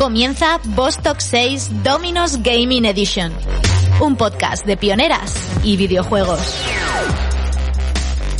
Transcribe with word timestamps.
Comienza 0.00 0.58
Vostok 0.64 1.20
6 1.20 1.82
Dominos 1.84 2.42
Gaming 2.42 2.86
Edition, 2.86 3.34
un 4.00 4.16
podcast 4.16 4.64
de 4.64 4.78
pioneras 4.78 5.34
y 5.62 5.76
videojuegos. 5.76 6.89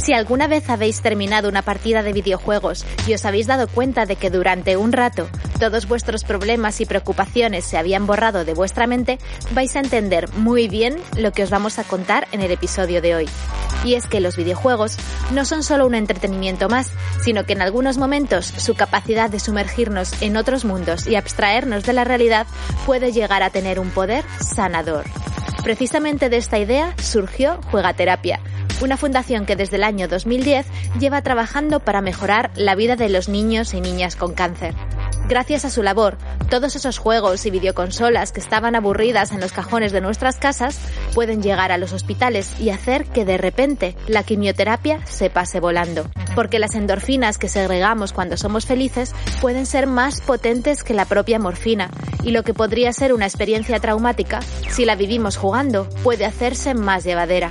Si 0.02 0.14
alguna 0.14 0.46
vez 0.46 0.70
habéis 0.70 1.02
terminado 1.02 1.48
una 1.48 1.60
partida 1.60 2.02
de 2.02 2.14
videojuegos 2.14 2.86
y 3.06 3.12
os 3.12 3.24
habéis 3.26 3.46
dado 3.46 3.68
cuenta 3.68 4.06
de 4.06 4.16
que 4.16 4.30
durante 4.30 4.78
un 4.78 4.92
rato 4.92 5.28
todos 5.58 5.86
vuestros 5.86 6.24
problemas 6.24 6.80
y 6.80 6.86
preocupaciones 6.86 7.66
se 7.66 7.76
habían 7.76 8.06
borrado 8.06 8.46
de 8.46 8.54
vuestra 8.54 8.86
mente, 8.86 9.18
vais 9.52 9.76
a 9.76 9.80
entender 9.80 10.32
muy 10.36 10.68
bien 10.68 10.96
lo 11.18 11.32
que 11.32 11.42
os 11.42 11.50
vamos 11.50 11.78
a 11.78 11.84
contar 11.84 12.28
en 12.32 12.40
el 12.40 12.50
episodio 12.50 13.02
de 13.02 13.14
hoy. 13.14 13.28
Y 13.84 13.94
es 13.94 14.06
que 14.06 14.20
los 14.20 14.36
videojuegos 14.36 14.96
no 15.32 15.44
son 15.44 15.62
solo 15.62 15.86
un 15.86 15.94
entretenimiento 15.94 16.70
más, 16.70 16.90
sino 17.22 17.44
que 17.44 17.52
en 17.52 17.60
algunos 17.60 17.98
momentos 17.98 18.46
su 18.46 18.74
capacidad 18.74 19.28
de 19.28 19.38
sumergirnos 19.38 20.22
en 20.22 20.38
otros 20.38 20.64
mundos 20.64 21.06
y 21.06 21.16
abstraernos 21.16 21.84
de 21.84 21.92
la 21.92 22.04
realidad 22.04 22.46
puede 22.86 23.12
llegar 23.12 23.42
a 23.42 23.50
tener 23.50 23.78
un 23.78 23.90
poder 23.90 24.24
sanador. 24.40 25.04
Precisamente 25.62 26.30
de 26.30 26.38
esta 26.38 26.58
idea 26.58 26.94
surgió 27.02 27.60
Juegaterapia, 27.70 28.40
una 28.80 28.96
fundación 28.96 29.44
que 29.44 29.56
desde 29.56 29.76
el 29.76 29.84
año 29.84 30.08
2010 30.08 30.66
lleva 30.98 31.22
trabajando 31.22 31.80
para 31.80 32.00
mejorar 32.00 32.50
la 32.56 32.74
vida 32.74 32.96
de 32.96 33.10
los 33.10 33.28
niños 33.28 33.74
y 33.74 33.80
niñas 33.80 34.16
con 34.16 34.32
cáncer. 34.32 34.74
Gracias 35.28 35.64
a 35.64 35.70
su 35.70 35.82
labor, 35.82 36.16
todos 36.48 36.74
esos 36.76 36.98
juegos 36.98 37.44
y 37.46 37.50
videoconsolas 37.50 38.32
que 38.32 38.40
estaban 38.40 38.74
aburridas 38.74 39.32
en 39.32 39.40
los 39.40 39.52
cajones 39.52 39.92
de 39.92 40.00
nuestras 40.00 40.38
casas 40.38 40.78
pueden 41.14 41.42
llegar 41.42 41.72
a 41.72 41.78
los 41.78 41.92
hospitales 41.92 42.58
y 42.58 42.70
hacer 42.70 43.04
que 43.04 43.24
de 43.24 43.38
repente 43.38 43.94
la 44.08 44.22
quimioterapia 44.22 45.06
se 45.06 45.30
pase 45.30 45.60
volando. 45.60 46.10
Porque 46.34 46.58
las 46.58 46.74
endorfinas 46.74 47.38
que 47.38 47.48
segregamos 47.48 48.12
cuando 48.12 48.36
somos 48.36 48.66
felices 48.66 49.14
pueden 49.40 49.66
ser 49.66 49.86
más 49.86 50.20
potentes 50.20 50.82
que 50.82 50.94
la 50.94 51.04
propia 51.04 51.38
morfina 51.38 51.90
y 52.22 52.30
lo 52.30 52.42
que 52.42 52.54
podría 52.54 52.92
ser 52.92 53.12
una 53.12 53.26
experiencia 53.26 53.80
traumática, 53.80 54.40
si 54.68 54.84
la 54.84 54.94
vivimos 54.94 55.36
jugando, 55.36 55.88
puede 56.02 56.24
hacerse 56.24 56.74
más 56.74 57.04
llevadera. 57.04 57.50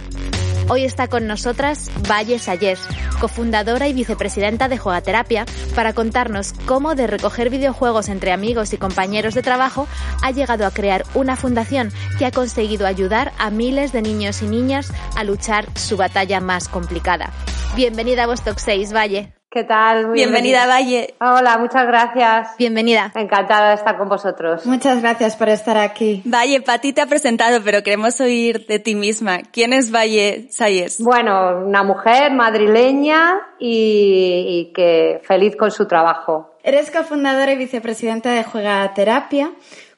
Hoy 0.72 0.84
está 0.84 1.08
con 1.08 1.26
nosotras 1.26 1.90
Valle 2.08 2.38
Sayers, 2.38 2.82
cofundadora 3.20 3.88
y 3.88 3.94
vicepresidenta 3.94 4.68
de 4.68 4.78
Juegaterapia, 4.78 5.46
para 5.74 5.94
contarnos 5.94 6.54
cómo 6.68 6.94
de 6.94 7.08
recoger 7.08 7.50
videojuegos 7.50 8.08
entre 8.08 8.32
amigos 8.32 8.72
y 8.74 8.78
compañeros 8.78 9.34
de 9.34 9.42
trabajo 9.42 9.88
ha 10.22 10.30
llegado 10.30 10.68
a 10.68 10.72
crear 10.72 11.06
una 11.16 11.36
fundación 11.36 11.92
que 12.20 12.28
ha 12.28 12.32
conseguido 12.32 12.86
ayudar 12.86 13.34
a 13.40 13.50
miles 13.50 13.92
de 13.94 14.04
niños 14.04 14.44
y 14.44 14.46
niñas 14.46 14.94
a 15.16 15.24
luchar 15.24 15.66
su 15.76 15.98
batalla 15.98 16.40
más 16.40 16.68
complicada. 16.68 17.34
Bienvenida 17.76 18.26
a 18.26 18.28
Vostok 18.28 18.60
6, 18.60 18.94
Valle. 18.94 19.39
¿Qué 19.52 19.64
tal? 19.64 20.12
Bienvenida, 20.12 20.68
Valle. 20.68 21.16
Hola, 21.20 21.58
muchas 21.58 21.88
gracias. 21.88 22.50
Bienvenida. 22.60 23.12
Encantada 23.16 23.70
de 23.70 23.76
estar 23.78 23.98
con 23.98 24.08
vosotros. 24.08 24.64
Muchas 24.68 25.02
gracias 25.02 25.36
por 25.36 25.50
estar 25.50 25.76
aquí. 25.76 26.22
Valle, 26.24 26.62
Pati 26.62 26.94
te 26.94 27.02
ha 27.02 27.08
presentado, 27.08 27.60
pero 27.66 27.82
queremos 27.82 28.22
oír 28.22 28.68
de 28.68 28.78
ti 28.78 28.94
misma. 28.94 29.40
¿Quién 29.52 29.74
es 29.74 29.92
Valle 29.92 30.50
Sayes? 30.52 31.02
Bueno, 31.02 31.66
una 31.66 31.82
mujer 31.82 32.32
madrileña 32.32 33.40
y, 33.58 34.46
y 34.70 34.72
que 34.72 35.20
feliz 35.24 35.56
con 35.56 35.72
su 35.72 35.88
trabajo. 35.88 36.54
Eres 36.62 36.92
cofundadora 36.92 37.52
y 37.52 37.58
vicepresidenta 37.58 38.30
de 38.30 38.44
Juega 38.44 38.94
Terapia. 38.94 39.50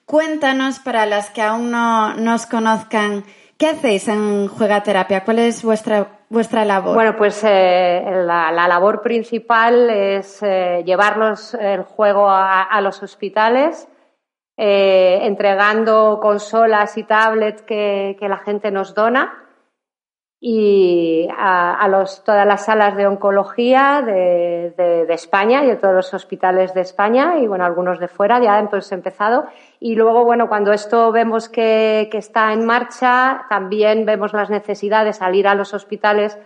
Cuéntanos, 0.05 0.79
para 0.79 1.05
las 1.05 1.29
que 1.29 1.41
aún 1.41 1.71
no 1.71 2.15
nos 2.15 2.45
conozcan, 2.45 3.25
¿qué 3.57 3.67
hacéis 3.67 4.07
en 4.07 4.47
Juega 4.47 4.81
Terapia? 4.81 5.25
¿Cuál 5.25 5.39
es 5.39 5.61
vuestra 5.61 6.20
Bueno, 6.93 7.17
pues 7.17 7.43
eh, 7.43 8.01
la, 8.25 8.51
labor 8.53 9.01
principal 9.01 9.89
es 9.89 10.41
eh, 10.41 10.81
llevarlos 10.85 11.53
el 11.55 11.83
juego 11.83 12.29
a, 12.29 12.79
los 12.79 13.03
hospitales, 13.03 13.89
eh, 14.55 15.19
entregando 15.23 16.19
consolas 16.21 16.97
y 16.97 17.03
tablets 17.03 17.63
que, 17.63 18.15
la 18.21 18.37
gente 18.37 18.71
nos 18.71 18.95
dona 18.95 19.40
y 20.43 21.27
a, 21.37 21.87
los, 21.87 22.23
todas 22.23 22.47
las 22.47 22.65
salas 22.65 22.97
de 22.97 23.05
oncología 23.05 24.01
de, 24.03 25.05
España 25.09 25.63
y 25.63 25.67
de 25.67 25.75
todos 25.75 25.93
los 25.93 26.13
hospitales 26.15 26.73
de 26.73 26.81
España 26.81 27.37
y 27.37 27.45
bueno, 27.45 27.63
algunos 27.63 27.99
de 27.99 28.07
fuera, 28.07 28.41
ya 28.41 28.57
hemos 28.57 28.91
empezado. 28.91 29.45
Y 29.79 29.93
luego, 29.95 30.25
bueno, 30.25 30.49
cuando 30.49 30.73
esto 30.73 31.11
vemos 31.11 31.47
que, 31.47 32.09
está 32.11 32.53
en 32.53 32.65
marcha, 32.65 33.45
también 33.49 34.03
vemos 34.05 34.33
las 34.33 34.49
necesidades 34.49 35.15
de 35.15 35.19
salir 35.19 35.47
a 35.47 35.53
los 35.53 35.75
hospitales 35.75 36.39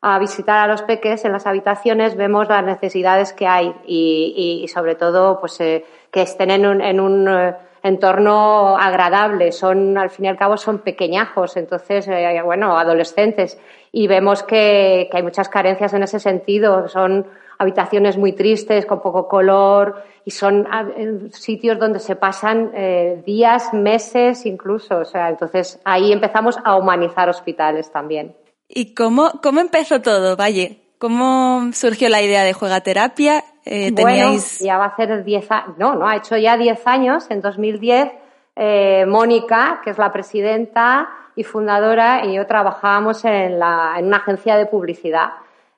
a 0.00 0.18
visitar 0.18 0.58
a 0.58 0.66
los 0.66 0.80
peques 0.82 1.24
en 1.26 1.32
las 1.32 1.46
habitaciones, 1.46 2.16
vemos 2.16 2.48
las 2.48 2.64
necesidades 2.64 3.34
que 3.34 3.46
hay 3.46 3.74
y, 3.86 4.66
sobre 4.72 4.94
todo, 4.94 5.38
pues, 5.40 5.60
eh, 5.60 5.84
que 6.10 6.22
estén 6.22 6.50
en 6.50 6.66
un, 6.66 6.80
en 6.80 7.00
un 7.00 7.28
eh, 7.28 7.54
entorno 7.82 8.76
agradable. 8.76 9.52
Son, 9.52 9.98
al 9.98 10.10
fin 10.10 10.26
y 10.26 10.28
al 10.28 10.36
cabo, 10.36 10.56
son 10.56 10.78
pequeñajos, 10.78 11.56
entonces, 11.56 12.06
eh, 12.08 12.40
bueno, 12.44 12.76
adolescentes. 12.76 13.58
Y 13.90 14.06
vemos 14.06 14.42
que, 14.42 15.08
hay 15.12 15.22
muchas 15.22 15.48
carencias 15.48 15.92
en 15.94 16.02
ese 16.02 16.18
sentido. 16.18 16.88
Son 16.88 17.26
habitaciones 17.58 18.16
muy 18.16 18.32
tristes, 18.32 18.86
con 18.86 19.00
poco 19.00 19.28
color, 19.28 20.02
y 20.24 20.30
son 20.30 20.66
ah, 20.70 20.86
sitios 21.30 21.78
donde 21.78 21.98
se 21.98 22.16
pasan 22.16 22.72
eh, 22.74 23.22
días, 23.24 23.72
meses 23.72 24.46
incluso. 24.46 24.98
O 24.98 25.04
sea, 25.04 25.28
entonces 25.28 25.80
ahí 25.84 26.12
empezamos 26.12 26.58
a 26.64 26.76
humanizar 26.76 27.28
hospitales 27.28 27.90
también. 27.90 28.34
¿Y 28.68 28.94
cómo, 28.94 29.32
cómo 29.42 29.60
empezó 29.60 30.00
todo, 30.00 30.36
Valle? 30.36 30.78
¿Cómo 30.98 31.72
surgió 31.72 32.08
la 32.08 32.22
idea 32.22 32.44
de 32.44 32.52
Juegaterapia? 32.52 33.44
Eh, 33.64 33.92
bueno, 33.92 34.34
ya 34.60 34.78
va 34.78 34.86
a 34.86 34.96
ser 34.96 35.22
10 35.24 35.50
años, 35.50 35.78
no, 35.78 35.94
no, 35.94 36.06
ha 36.08 36.16
hecho 36.16 36.36
ya 36.36 36.56
10 36.56 36.86
años, 36.86 37.30
en 37.30 37.40
2010, 37.40 38.10
eh, 38.56 39.06
Mónica, 39.06 39.80
que 39.84 39.90
es 39.90 39.98
la 39.98 40.12
presidenta 40.12 41.08
y 41.36 41.44
fundadora, 41.44 42.24
y 42.26 42.34
yo 42.34 42.46
trabajábamos 42.46 43.24
en, 43.24 43.58
la, 43.58 43.94
en 43.98 44.06
una 44.06 44.18
agencia 44.18 44.56
de 44.56 44.66
publicidad. 44.66 45.30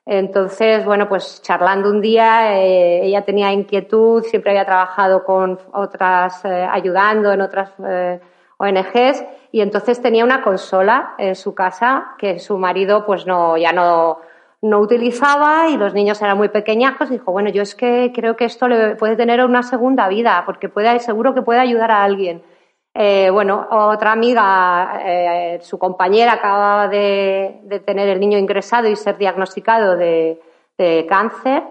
Entonces, 0.05 0.85
bueno, 0.85 1.09
pues 1.09 1.41
charlando 1.41 1.89
un 1.89 1.99
día, 1.99 2.61
eh, 2.61 3.05
ella 3.05 3.23
tenía 3.23 3.51
inquietud, 3.51 4.23
siempre 4.23 4.51
había 4.51 4.65
trabajado 4.65 5.23
con 5.23 5.59
otras, 5.73 6.45
eh, 6.45 6.67
ayudando 6.71 7.31
en 7.31 7.41
otras 7.41 7.71
eh, 7.83 8.19
ONGs, 8.57 9.23
y 9.51 9.61
entonces 9.61 10.01
tenía 10.01 10.23
una 10.23 10.43
consola 10.43 11.15
en 11.17 11.35
su 11.35 11.55
casa 11.55 12.13
que 12.19 12.39
su 12.39 12.57
marido, 12.57 13.05
pues 13.05 13.25
no, 13.25 13.57
ya 13.57 13.71
no, 13.71 14.19
no 14.65 14.79
utilizaba 14.79 15.69
y 15.69 15.77
los 15.77 15.93
niños 15.93 16.21
eran 16.21 16.37
muy 16.37 16.49
pequeñajos. 16.49 17.09
Dijo, 17.09 17.31
bueno, 17.31 17.49
yo 17.49 17.61
es 17.61 17.75
que 17.75 18.11
creo 18.13 18.35
que 18.35 18.45
esto 18.45 18.67
le 18.67 18.95
puede 18.95 19.15
tener 19.15 19.43
una 19.45 19.61
segunda 19.61 20.07
vida 20.07 20.41
porque 20.45 20.69
puede, 20.69 20.99
seguro 20.99 21.33
que 21.33 21.43
puede 21.43 21.59
ayudar 21.59 21.91
a 21.91 22.03
alguien. 22.03 22.41
Eh, 22.93 23.29
bueno, 23.29 23.67
otra 23.69 24.13
amiga, 24.13 25.01
eh, 25.05 25.59
su 25.61 25.77
compañera 25.77 26.33
acaba 26.33 26.87
de, 26.87 27.61
tener 27.85 28.09
el 28.09 28.19
niño 28.19 28.37
ingresado 28.37 28.87
y 28.87 28.95
ser 28.95 29.17
diagnosticado 29.17 29.97
de, 29.97 30.39
cáncer. 31.07 31.63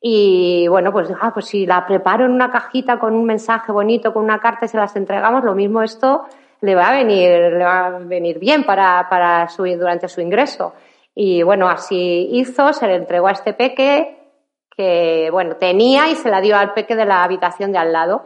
Y 0.00 0.66
bueno, 0.68 0.92
pues, 0.92 1.10
ah, 1.20 1.30
pues 1.32 1.46
si 1.46 1.64
la 1.64 1.86
preparo 1.86 2.26
en 2.26 2.32
una 2.32 2.50
cajita 2.50 2.98
con 2.98 3.14
un 3.14 3.24
mensaje 3.24 3.72
bonito, 3.72 4.12
con 4.12 4.24
una 4.24 4.40
carta 4.40 4.66
y 4.66 4.68
se 4.68 4.76
las 4.76 4.94
entregamos, 4.96 5.42
lo 5.44 5.54
mismo 5.54 5.82
esto 5.82 6.24
le 6.60 6.74
va 6.74 6.88
a 6.88 6.92
venir, 6.92 7.30
le 7.30 7.64
va 7.64 7.86
a 7.86 7.90
venir 7.98 8.38
bien 8.38 8.64
para, 8.64 9.06
para 9.08 9.48
su, 9.48 9.64
durante 9.64 10.08
su 10.08 10.20
ingreso. 10.20 10.74
Y 11.14 11.42
bueno, 11.42 11.68
así 11.68 12.28
hizo, 12.32 12.72
se 12.72 12.86
le 12.86 12.96
entregó 12.96 13.28
a 13.28 13.32
este 13.32 13.52
peque 13.52 14.18
que, 14.76 15.28
bueno, 15.30 15.56
tenía 15.56 16.08
y 16.08 16.14
se 16.14 16.30
la 16.30 16.40
dio 16.40 16.56
al 16.56 16.72
peque 16.72 16.96
de 16.96 17.04
la 17.04 17.24
habitación 17.24 17.72
de 17.72 17.78
al 17.78 17.92
lado. 17.92 18.24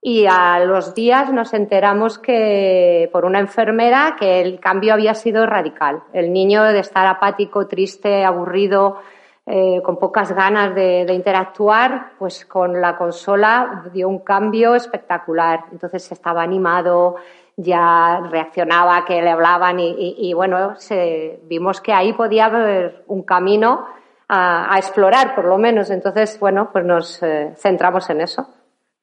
Y 0.00 0.26
a 0.26 0.60
los 0.60 0.94
días 0.94 1.32
nos 1.32 1.52
enteramos 1.54 2.18
que, 2.18 3.08
por 3.12 3.24
una 3.24 3.40
enfermera, 3.40 4.14
que 4.18 4.40
el 4.40 4.60
cambio 4.60 4.92
había 4.92 5.14
sido 5.14 5.46
radical. 5.46 6.02
El 6.12 6.32
niño 6.32 6.62
de 6.64 6.78
estar 6.78 7.06
apático, 7.06 7.66
triste, 7.66 8.24
aburrido, 8.24 8.98
eh, 9.46 9.80
con 9.82 9.98
pocas 9.98 10.32
ganas 10.32 10.74
de, 10.74 11.04
de, 11.06 11.14
interactuar, 11.14 12.12
pues 12.18 12.44
con 12.44 12.80
la 12.80 12.96
consola 12.96 13.84
dio 13.92 14.08
un 14.08 14.20
cambio 14.20 14.74
espectacular. 14.74 15.64
Entonces 15.72 16.10
estaba 16.12 16.42
animado, 16.42 17.16
ya 17.56 18.20
reaccionaba, 18.30 19.04
que 19.04 19.22
le 19.22 19.30
hablaban 19.30 19.78
y, 19.80 20.32
bueno, 20.34 20.74
vimos 21.44 21.80
que 21.80 21.92
ahí 21.92 22.12
podía 22.12 22.46
haber 22.46 23.04
un 23.06 23.22
camino 23.22 23.86
a, 24.28 24.74
explorar, 24.76 25.34
por 25.34 25.46
lo 25.46 25.56
menos. 25.56 25.90
Entonces, 25.90 26.38
bueno, 26.38 26.70
pues 26.70 26.84
nos 26.84 27.22
eh, 27.22 27.54
centramos 27.56 28.10
en 28.10 28.20
eso. 28.20 28.48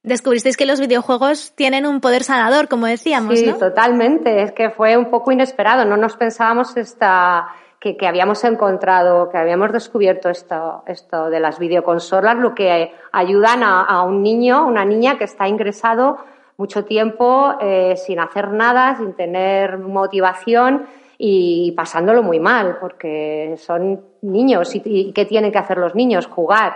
Descubristeis 0.03 0.57
que 0.57 0.65
los 0.65 0.81
videojuegos 0.81 1.53
tienen 1.55 1.85
un 1.85 2.01
poder 2.01 2.23
sanador, 2.23 2.67
como 2.67 2.88
decíamos, 2.88 3.39
sí, 3.39 3.53
totalmente. 3.53 4.44
Es 4.44 4.51
que 4.51 4.69
fue 4.69 4.97
un 4.97 5.09
poco 5.09 5.31
inesperado. 5.31 5.85
No 5.85 5.95
nos 5.95 6.17
pensábamos 6.17 6.75
esta, 6.75 7.47
que, 7.79 7.97
habíamos 8.05 8.44
encontrado, 8.44 9.29
que 9.29 9.38
habíamos 9.38 9.71
descubierto 9.71 10.29
esto, 10.29 10.83
esto 10.88 11.29
de 11.29 11.39
las 11.39 11.57
videoconsolas, 11.57 12.35
lo 12.38 12.53
que 12.53 12.91
ayudan 13.13 13.63
a, 13.63 13.81
a 13.81 14.03
un 14.03 14.21
niño, 14.21 14.67
una 14.67 14.83
niña 14.83 15.17
que 15.17 15.23
está 15.23 15.47
ingresado 15.47 16.17
mucho 16.63 16.86
tiempo 16.86 17.56
eh, 17.60 17.98
sin 17.98 18.21
hacer 18.21 18.51
nada, 18.51 18.95
sin 18.95 19.12
tener 19.15 19.77
motivación 19.80 20.88
y 21.18 21.74
pasándolo 21.74 22.24
muy 22.24 22.39
mal, 22.39 22.77
porque 22.80 23.56
son 23.57 24.01
niños 24.21 24.74
y, 24.74 25.12
¿qué 25.12 25.25
tienen 25.25 25.51
que 25.51 25.57
hacer 25.57 25.77
los 25.77 25.94
niños? 25.94 26.27
Jugar. 26.27 26.74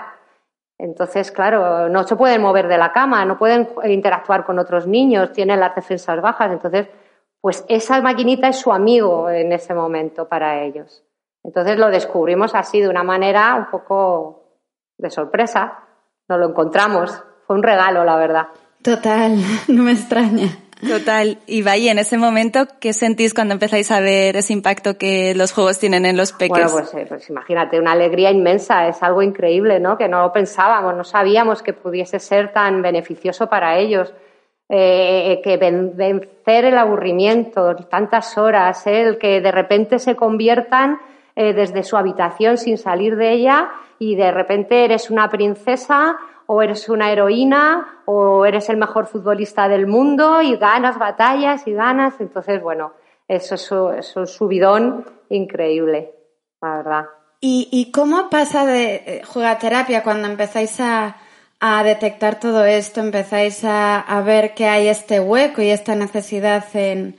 Entonces, 0.78 1.32
claro, 1.32 1.88
no 1.88 2.04
se 2.04 2.18
pueden 2.18 2.42
mover 2.42 2.68
de 2.68 2.78
la 2.78 2.92
cama, 2.92 3.24
no 3.24 3.38
pueden 3.38 3.70
interactuar 3.86 4.44
con 4.44 4.60
otros 4.60 4.86
niños, 4.88 5.32
tienen 5.32 5.62
las 5.62 5.74
defensas 5.74 6.22
bajas. 6.22 6.52
Entonces, 6.52 6.90
pues 7.40 7.64
esa 7.70 8.02
maquinita 8.02 8.50
es 8.50 8.60
su 8.60 8.74
amigo 8.74 9.30
en 9.30 9.54
ese 9.54 9.74
momento 9.74 10.28
para 10.28 10.64
ellos. 10.64 11.02
Entonces 11.46 11.78
lo 11.78 11.90
descubrimos 11.90 12.54
así, 12.56 12.82
de 12.82 12.90
una 12.90 13.04
manera 13.04 13.56
un 13.56 13.68
poco 13.68 14.44
de 14.98 15.10
sorpresa. 15.10 15.80
Nos 16.28 16.40
lo 16.40 16.50
encontramos. 16.50 17.24
Fue 17.46 17.56
un 17.56 17.64
regalo, 17.64 18.04
la 18.04 18.18
verdad. 18.18 18.48
Total, 18.82 19.38
no 19.68 19.84
me 19.84 19.92
extraña. 19.92 20.58
Total. 20.86 21.40
Y 21.48 21.64
vaya, 21.64 21.92
en 21.92 22.00
ese 22.00 22.18
momento, 22.18 22.68
¿qué 22.80 22.94
sentís 22.94 23.34
cuando 23.34 23.54
empezáis 23.54 23.90
a 23.92 24.00
ver 24.00 24.36
ese 24.36 24.54
impacto 24.54 24.98
que 24.98 25.34
los 25.34 25.52
juegos 25.52 25.80
tienen 25.80 26.06
en 26.06 26.16
los 26.16 26.34
peques? 26.34 26.50
Bueno, 26.50 26.70
pues, 26.72 26.94
eh, 26.94 27.06
pues 27.08 27.30
imagínate, 27.30 27.80
una 27.80 27.94
alegría 27.94 28.30
inmensa, 28.30 28.88
es 28.88 29.02
algo 29.02 29.24
increíble, 29.24 29.80
¿no? 29.80 29.98
Que 29.98 30.08
no 30.08 30.22
lo 30.22 30.32
pensábamos, 30.32 30.96
no 30.96 31.04
sabíamos 31.04 31.64
que 31.64 31.74
pudiese 31.74 32.20
ser 32.20 32.54
tan 32.54 32.82
beneficioso 32.82 33.48
para 33.48 33.78
ellos. 33.80 34.14
Eh, 34.70 35.40
que 35.46 35.56
vencer 35.56 36.66
el 36.66 36.78
aburrimiento, 36.78 37.74
tantas 37.90 38.38
horas, 38.38 38.86
¿eh? 38.86 39.04
el 39.04 39.18
que 39.18 39.40
de 39.40 39.50
repente 39.50 39.98
se 39.98 40.18
conviertan 40.18 41.00
desde 41.34 41.84
su 41.84 41.96
habitación 41.96 42.58
sin 42.58 42.80
salir 42.80 43.16
de 43.16 43.32
ella 43.32 43.70
y 44.00 44.16
de 44.16 44.32
repente 44.32 44.84
eres 44.84 45.12
una 45.12 45.30
princesa 45.30 46.18
o 46.48 46.62
eres 46.62 46.90
una 46.90 47.12
heroína 47.12 48.02
o 48.06 48.46
eres 48.46 48.70
el 48.70 48.78
mejor 48.78 49.06
futbolista 49.08 49.68
del 49.68 49.86
mundo 49.86 50.42
y 50.42 50.56
ganas 50.56 50.98
batallas 50.98 51.68
y 51.68 51.74
ganas. 51.74 52.16
Entonces, 52.20 52.62
bueno, 52.62 52.94
eso 53.28 53.92
es, 53.94 54.16
un 54.16 54.28
subidón 54.28 55.06
increíble, 55.30 56.14
la 56.62 56.78
verdad. 56.78 57.06
¿Y, 57.40 57.92
cómo 57.94 58.30
pasa 58.30 58.66
de 58.66 58.96
eh, 58.96 59.22
jugaterapia 59.24 60.02
cuando 60.02 60.28
empezáis 60.28 60.80
a, 60.80 61.18
detectar 61.84 62.40
todo 62.40 62.66
esto, 62.66 63.02
empezáis 63.02 63.64
a, 63.64 64.24
ver 64.26 64.54
que 64.56 64.66
hay 64.66 64.88
este 64.88 65.20
hueco 65.20 65.62
y 65.62 65.70
esta 65.70 65.96
necesidad 65.96 66.64
en, 66.74 67.16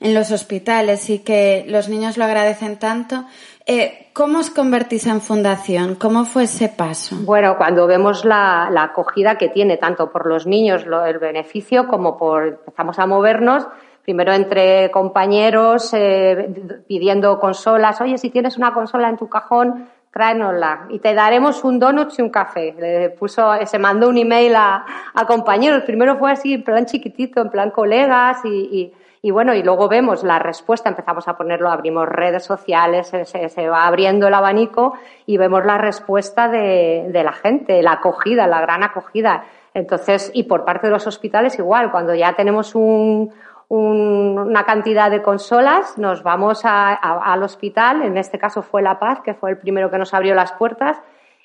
en 0.00 0.14
los 0.14 0.30
hospitales 0.30 1.08
y 1.08 1.20
que 1.20 1.64
los 1.68 1.88
niños 1.88 2.18
lo 2.18 2.24
agradecen 2.24 2.78
tanto? 2.78 3.24
Eh, 3.66 4.08
¿Cómo 4.12 4.40
os 4.40 4.50
convertís 4.50 5.06
en 5.06 5.20
fundación? 5.20 5.94
¿Cómo 5.94 6.24
fue 6.24 6.44
ese 6.44 6.68
paso? 6.68 7.16
Bueno, 7.20 7.56
cuando 7.56 7.86
vemos 7.86 8.24
la, 8.24 8.68
acogida 8.76 9.38
que 9.38 9.48
tiene 9.48 9.76
tanto 9.76 10.10
por 10.10 10.26
los 10.26 10.46
niños 10.46 10.84
el 11.06 11.18
beneficio 11.18 11.86
como 11.86 12.18
por 12.18 12.46
empezamos 12.46 12.98
a 12.98 13.06
movernos 13.06 13.66
primero 14.04 14.32
entre 14.32 14.90
compañeros 14.90 15.94
eh, 15.94 16.82
pidiendo 16.88 17.38
consolas. 17.38 18.00
Oye, 18.00 18.18
si 18.18 18.30
tienes 18.30 18.56
una 18.56 18.74
consola 18.74 19.08
en 19.08 19.16
tu 19.16 19.28
cajón, 19.28 19.88
tráenosla 20.10 20.86
y 20.90 20.98
te 20.98 21.14
daremos 21.14 21.62
un 21.64 21.78
donut 21.78 22.12
y 22.18 22.22
un 22.22 22.30
café. 22.30 22.74
Le 22.78 23.10
puso, 23.10 23.52
se 23.64 23.78
mandó 23.78 24.08
un 24.08 24.18
email 24.18 24.56
a, 24.56 24.84
a 25.14 25.26
compañeros. 25.26 25.84
Primero 25.84 26.18
fue 26.18 26.32
así, 26.32 26.54
en 26.54 26.64
plan 26.64 26.84
chiquitito, 26.84 27.40
en 27.40 27.50
plan 27.50 27.70
colegas 27.70 28.44
y 28.44 28.48
y 28.48 28.92
bueno, 29.30 29.54
y 29.54 29.62
luego 29.62 29.88
vemos 29.88 30.24
la 30.24 30.40
respuesta, 30.40 30.88
empezamos 30.88 31.28
a 31.28 31.36
ponerlo, 31.36 31.70
abrimos 31.70 32.08
redes 32.08 32.44
sociales, 32.44 33.06
se, 33.06 33.68
va 33.68 33.86
abriendo 33.86 34.26
el 34.26 34.34
abanico 34.34 34.94
y 35.26 35.36
vemos 35.36 35.64
la 35.64 35.78
respuesta 35.78 36.48
de, 36.48 37.08
la 37.12 37.32
gente, 37.32 37.80
la 37.82 37.92
acogida, 37.92 38.48
la 38.48 38.60
gran 38.60 38.82
acogida. 38.82 39.44
Entonces, 39.74 40.32
y 40.34 40.42
por 40.42 40.64
parte 40.64 40.88
de 40.88 40.92
los 40.92 41.06
hospitales 41.06 41.56
igual, 41.56 41.92
cuando 41.92 42.16
ya 42.16 42.34
tenemos 42.34 42.74
una 42.74 44.64
cantidad 44.64 45.08
de 45.08 45.22
consolas, 45.22 45.96
nos 45.98 46.24
vamos 46.24 46.62
al 46.64 47.42
hospital, 47.44 48.02
en 48.02 48.18
este 48.18 48.40
caso 48.40 48.62
fue 48.62 48.82
La 48.82 48.98
Paz, 48.98 49.20
que 49.20 49.34
fue 49.34 49.50
el 49.50 49.58
primero 49.58 49.88
que 49.88 49.98
nos 49.98 50.12
abrió 50.14 50.34
las 50.34 50.50
puertas, 50.52 51.00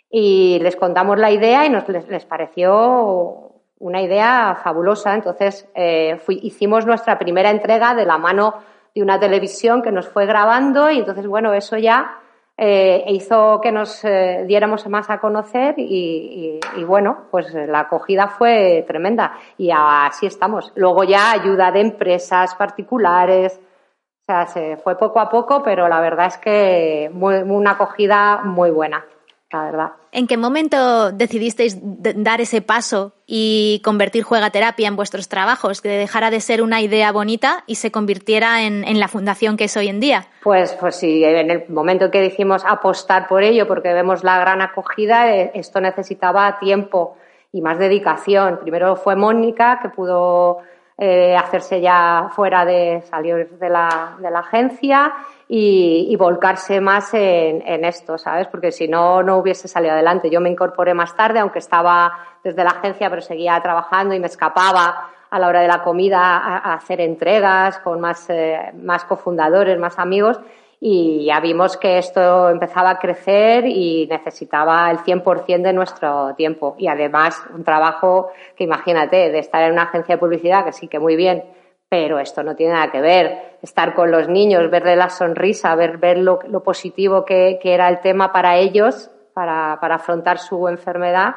y 0.09 0.57
les 0.63 0.75
contamos 0.75 1.19
la 1.19 1.29
idea 1.29 1.63
y 1.68 1.69
nos 1.69 1.88
les 1.88 2.25
pareció 2.25 3.46
una 3.79 4.01
idea 4.01 4.57
fabulosa. 4.63 5.13
Entonces, 5.13 5.68
eh, 5.75 6.19
hicimos 6.27 6.85
nuestra 6.85 7.18
primera 7.18 7.50
entrega 7.50 7.94
de 7.94 8.06
la 8.06 8.18
mano 8.18 8.56
de 8.94 9.01
una 9.01 9.19
televisión 9.19 9.81
que 9.81 9.91
nos 9.91 10.07
fue 10.07 10.25
grabando 10.25 10.89
y 10.89 11.00
entonces, 11.00 11.27
bueno, 11.27 11.53
eso 11.53 11.77
ya 11.77 12.19
eh, 12.57 13.03
hizo 13.09 13.62
que 13.62 13.71
nos 13.71 14.03
eh, 14.03 14.45
diéramos 14.47 14.88
más 14.88 15.09
a 15.09 15.19
conocer 15.19 15.75
y, 15.77 16.59
bueno, 16.85 17.25
pues 17.29 17.53
la 17.53 17.81
acogida 17.81 18.27
fue 18.27 18.83
tremenda 18.88 19.33
y 19.57 19.69
así 19.71 20.25
estamos. 20.25 20.71
Luego 20.75 21.03
ya 21.03 21.31
ayuda 21.31 21.71
de 21.71 21.81
empresas 21.81 22.56
particulares. 22.56 23.59
O 23.59 24.33
sea, 24.33 24.47
se 24.47 24.77
fue 24.77 24.97
poco 24.97 25.19
a 25.19 25.29
poco, 25.29 25.63
pero 25.63 25.88
la 25.88 26.01
verdad 26.01 26.27
es 26.27 26.38
que 26.38 27.09
una 27.13 27.71
acogida 27.71 28.41
muy 28.44 28.71
buena 28.71 29.06
la 29.51 29.63
verdad. 29.63 29.91
¿En 30.11 30.27
qué 30.27 30.38
momento 30.38 31.11
decidisteis 31.11 31.77
dar 31.81 32.41
ese 32.41 32.61
paso 32.61 33.13
y 33.25 33.81
convertir 33.83 34.23
juegaterapia 34.23 34.88
en 34.88 34.95
vuestros 34.95 35.29
trabajos, 35.29 35.81
que 35.81 35.89
dejara 35.89 36.29
de 36.31 36.41
ser 36.41 36.61
una 36.61 36.81
idea 36.81 37.11
bonita 37.11 37.63
y 37.65 37.75
se 37.75 37.91
convirtiera 37.91 38.63
en, 38.63 38.99
la 38.99 39.07
fundación 39.07 39.57
que 39.57 39.65
es 39.65 39.77
hoy 39.77 39.88
en 39.88 39.99
día? 39.99 40.27
Pues, 40.44 40.73
pues 40.73 40.95
sí, 40.95 41.23
en 41.23 41.51
el 41.51 41.69
momento 41.69 42.11
que 42.11 42.21
dijimos 42.21 42.63
apostar 42.65 43.27
por 43.27 43.44
ello, 43.44 43.67
porque 43.67 43.94
vemos 43.94 44.23
la 44.23 44.39
gran 44.39 44.61
acogida, 44.61 45.33
eh, 45.33 45.51
esto 45.53 45.79
necesitaba 45.79 46.59
tiempo 46.59 47.17
y 47.51 47.61
más 47.61 47.79
dedicación. 47.79 48.59
Primero 48.61 48.95
fue 48.95 49.15
Mónica, 49.15 49.79
que 49.81 49.89
pudo 49.89 50.59
eh, 50.97 51.35
hacerse 51.38 51.79
ya 51.79 52.29
fuera 52.35 52.65
de 52.65 53.03
salir 53.09 53.50
de 53.50 53.69
la, 53.69 54.17
de 54.19 54.31
la 54.31 54.39
agencia 54.39 55.13
y, 55.49 56.15
volcarse 56.17 56.81
más 56.81 57.13
en, 57.13 57.85
esto, 57.85 58.17
¿sabes? 58.17 58.47
Porque 58.47 58.71
si 58.71 58.88
no, 58.88 59.23
no 59.23 59.38
hubiese 59.38 59.67
salido 59.67 59.94
adelante. 59.94 60.29
Yo 60.29 60.41
me 60.41 60.49
incorporé 60.49 60.94
más 60.94 61.15
tarde, 61.15 61.39
aunque 61.39 61.59
estaba 61.59 62.11
desde 62.44 62.63
la 62.63 62.71
agencia, 62.71 63.09
pero 63.09 63.21
seguía 63.21 63.59
trabajando 63.61 64.13
y 64.13 64.19
me 64.19 64.27
escapaba 64.27 65.09
a 65.29 65.39
la 65.39 65.47
hora 65.47 65.61
de 65.61 65.67
la 65.67 65.83
comida 65.83 66.38
a, 66.38 66.73
hacer 66.73 67.01
entregas 67.01 67.79
con 67.79 67.99
más, 67.99 68.29
eh, 68.29 68.71
más 68.75 69.05
cofundadores, 69.05 69.77
más 69.79 69.99
amigos 69.99 70.39
y 70.79 71.25
ya 71.25 71.39
vimos 71.39 71.75
que 71.75 71.97
esto 71.97 72.50
empezaba 72.50 72.91
a 72.91 73.00
crecer 73.00 73.65
y 73.65 74.05
necesitaba 74.07 74.91
el 74.91 75.00
100% 75.00 75.63
de 75.63 75.73
nuestro 75.73 76.35
tiempo. 76.35 76.75
Y 76.77 76.88
además 76.88 77.41
un 77.53 77.63
trabajo 77.63 78.29
que 78.55 78.63
imagínate, 78.63 79.31
de 79.31 79.39
estar 79.39 79.63
en 79.63 79.73
una 79.73 79.83
agencia 79.83 80.15
de 80.15 80.19
publicidad, 80.19 80.65
que 80.65 80.73
sí 80.73 80.88
que 80.88 81.00
muy 81.00 81.15
bien, 81.15 81.43
pero 81.89 82.19
esto 82.19 82.44
no 82.44 82.56
tiene 82.56 82.74
nada 82.74 82.92
que 82.92 83.01
ver. 83.01 83.57
Estar 83.62 83.95
con 83.95 84.12
los 84.12 84.28
niños, 84.28 84.69
verle 84.69 84.95
la 84.95 85.10
sonrisa, 85.10 85.75
ver, 85.75 85.98
ver 85.98 86.18
lo, 86.18 86.39
positivo 86.63 87.25
que, 87.25 87.60
era 87.63 87.88
el 87.89 88.01
tema 88.01 88.31
para 88.31 88.57
ellos, 88.57 89.10
para, 89.34 89.77
para 89.79 89.96
afrontar 89.96 90.39
su 90.39 90.67
enfermedad, 90.67 91.36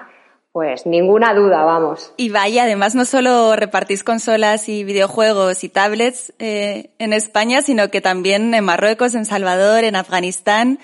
pues 0.52 0.84
ninguna 0.84 1.32
duda, 1.34 1.62
vamos. 1.62 2.12
Y 2.16 2.30
vaya, 2.30 2.64
además 2.64 2.94
no 2.94 3.04
solo 3.04 3.54
repartís 3.54 4.02
consolas 4.02 4.68
y 4.68 4.82
videojuegos 4.82 5.62
y 5.62 5.68
tablets 5.68 6.32
eh, 6.40 6.90
en 6.98 7.12
España, 7.12 7.62
sino 7.62 7.88
que 7.88 8.00
también 8.00 8.52
en 8.54 8.64
Marruecos, 8.64 9.14
en 9.14 9.24
Salvador, 9.24 9.84
en 9.84 9.94
Afganistán. 9.94 10.80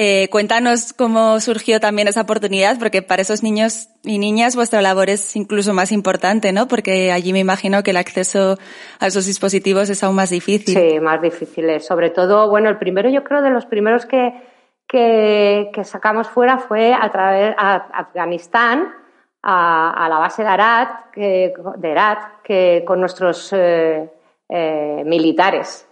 Eh, 0.00 0.28
cuéntanos 0.30 0.92
cómo 0.92 1.40
surgió 1.40 1.80
también 1.80 2.06
esa 2.06 2.20
oportunidad, 2.20 2.78
porque 2.78 3.02
para 3.02 3.20
esos 3.20 3.42
niños 3.42 3.88
y 4.04 4.18
niñas 4.18 4.54
vuestra 4.54 4.80
labor 4.80 5.10
es 5.10 5.34
incluso 5.34 5.74
más 5.74 5.90
importante, 5.90 6.52
¿no? 6.52 6.68
Porque 6.68 7.10
allí 7.10 7.32
me 7.32 7.40
imagino 7.40 7.82
que 7.82 7.90
el 7.90 7.96
acceso 7.96 8.58
a 9.00 9.08
esos 9.08 9.26
dispositivos 9.26 9.90
es 9.90 10.04
aún 10.04 10.14
más 10.14 10.30
difícil. 10.30 10.78
Sí, 10.78 11.00
más 11.00 11.20
difícil. 11.20 11.80
Sobre 11.80 12.10
todo, 12.10 12.48
bueno, 12.48 12.68
el 12.68 12.78
primero, 12.78 13.10
yo 13.10 13.24
creo, 13.24 13.42
de 13.42 13.50
los 13.50 13.66
primeros 13.66 14.06
que, 14.06 14.40
que, 14.86 15.72
sacamos 15.82 16.28
fuera 16.28 16.58
fue 16.58 16.94
a 16.94 17.10
través 17.10 17.48
de 17.48 17.54
Afganistán, 17.58 18.94
a, 19.42 20.06
la 20.08 20.18
base 20.18 20.44
de 20.44 20.48
Arat, 20.48 21.10
que, 21.12 21.52
de 21.76 21.90
Herat, 21.90 22.42
que 22.44 22.84
con 22.86 23.00
nuestros 23.00 23.52
eh, 23.52 24.08
eh, 24.48 25.02
militares. 25.04 25.87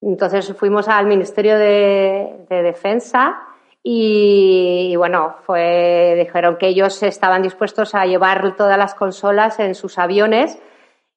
Entonces 0.00 0.52
fuimos 0.56 0.88
al 0.88 1.06
Ministerio 1.06 1.58
de, 1.58 2.46
Defensa 2.48 3.40
y, 3.82 4.94
bueno, 4.96 5.36
fue, 5.44 6.14
dijeron 6.18 6.56
que 6.56 6.68
ellos 6.68 7.02
estaban 7.02 7.42
dispuestos 7.42 7.94
a 7.94 8.06
llevar 8.06 8.56
todas 8.56 8.78
las 8.78 8.94
consolas 8.94 9.58
en 9.60 9.74
sus 9.74 9.98
aviones. 9.98 10.58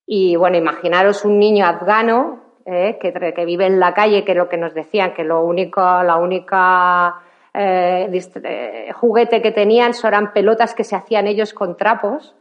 Y 0.05 0.35
bueno, 0.35 0.57
imaginaros 0.57 1.25
un 1.25 1.39
niño 1.39 1.65
afgano 1.65 2.43
eh, 2.65 2.97
que, 2.99 3.13
que, 3.13 3.45
vive 3.45 3.65
en 3.65 3.79
la 3.79 3.93
calle, 3.93 4.23
que 4.23 4.35
lo 4.35 4.49
que 4.49 4.57
nos 4.57 4.73
decían, 4.73 5.13
que 5.13 5.23
lo 5.23 5.43
único, 5.43 5.81
la 5.81 6.17
única 6.17 7.21
eh, 7.53 8.09
eh, 8.43 8.91
juguete 8.93 9.41
que 9.41 9.51
tenían 9.51 9.91
eran 10.03 10.31
pelotas 10.31 10.73
que 10.73 10.83
se 10.83 10.95
hacían 10.95 11.27
ellos 11.27 11.53
con 11.53 11.75
trapos 11.75 12.35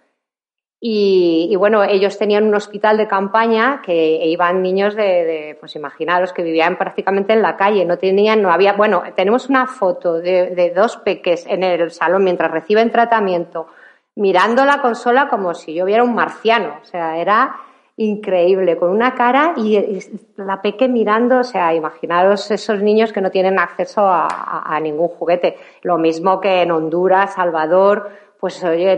y, 0.82 1.54
bueno, 1.56 1.84
ellos 1.84 2.16
tenían 2.16 2.44
un 2.44 2.54
hospital 2.54 2.96
de 2.96 3.06
campaña 3.06 3.82
que 3.84 4.26
iban 4.26 4.62
niños 4.62 4.94
de, 4.94 5.54
pues 5.60 5.76
imaginaros, 5.76 6.32
que 6.32 6.42
vivían 6.42 6.78
prácticamente 6.78 7.34
en 7.34 7.42
la 7.42 7.54
calle, 7.58 7.84
no 7.84 7.98
tenían, 7.98 8.40
no 8.40 8.50
había, 8.50 8.72
bueno, 8.72 9.02
tenemos 9.14 9.50
una 9.50 9.66
foto 9.66 10.14
de, 10.14 10.72
dos 10.74 10.96
peques 10.96 11.44
en 11.46 11.64
el 11.64 11.90
salón 11.90 12.24
mientras 12.24 12.50
reciben 12.50 12.90
tratamiento, 12.90 13.66
mirando 14.14 14.64
la 14.64 14.80
consola 14.80 15.28
como 15.28 15.52
si 15.52 15.74
yo 15.74 15.84
viera 15.84 16.02
un 16.02 16.14
marciano, 16.14 16.78
o 16.80 16.86
sea, 16.86 17.18
era 17.18 17.56
increíble, 17.98 18.78
con 18.78 18.88
una 18.88 19.14
cara 19.14 19.52
y, 19.58 20.00
la 20.36 20.62
peque 20.62 20.88
mirando, 20.88 21.40
o 21.40 21.44
sea, 21.44 21.74
imaginaros 21.74 22.50
esos 22.50 22.80
niños 22.80 23.12
que 23.12 23.20
no 23.20 23.30
tienen 23.30 23.58
acceso 23.58 24.06
a 24.08 24.80
ningún 24.80 25.08
juguete, 25.08 25.58
lo 25.82 25.98
mismo 25.98 26.40
que 26.40 26.62
en 26.62 26.70
Honduras, 26.70 27.34
Salvador, 27.34 28.29
pues 28.40 28.64
oye, 28.64 28.96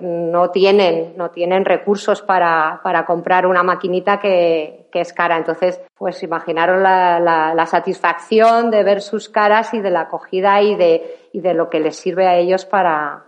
no 0.00 0.50
tienen, 0.50 1.14
no 1.16 1.30
tienen 1.32 1.64
recursos 1.64 2.22
para, 2.22 2.80
para 2.84 3.04
comprar 3.04 3.44
una 3.44 3.64
maquinita 3.64 4.20
que, 4.20 4.88
que, 4.92 5.00
es 5.00 5.12
cara. 5.12 5.36
Entonces, 5.36 5.82
pues 5.98 6.22
imaginaron 6.22 6.80
la, 6.80 7.18
la, 7.18 7.54
la, 7.54 7.66
satisfacción 7.66 8.70
de 8.70 8.84
ver 8.84 9.02
sus 9.02 9.28
caras 9.28 9.74
y 9.74 9.80
de 9.80 9.90
la 9.90 10.02
acogida 10.02 10.62
y 10.62 10.76
de, 10.76 11.28
y 11.32 11.40
de 11.40 11.54
lo 11.54 11.68
que 11.68 11.80
les 11.80 11.96
sirve 11.96 12.28
a 12.28 12.36
ellos 12.36 12.66
para, 12.66 13.24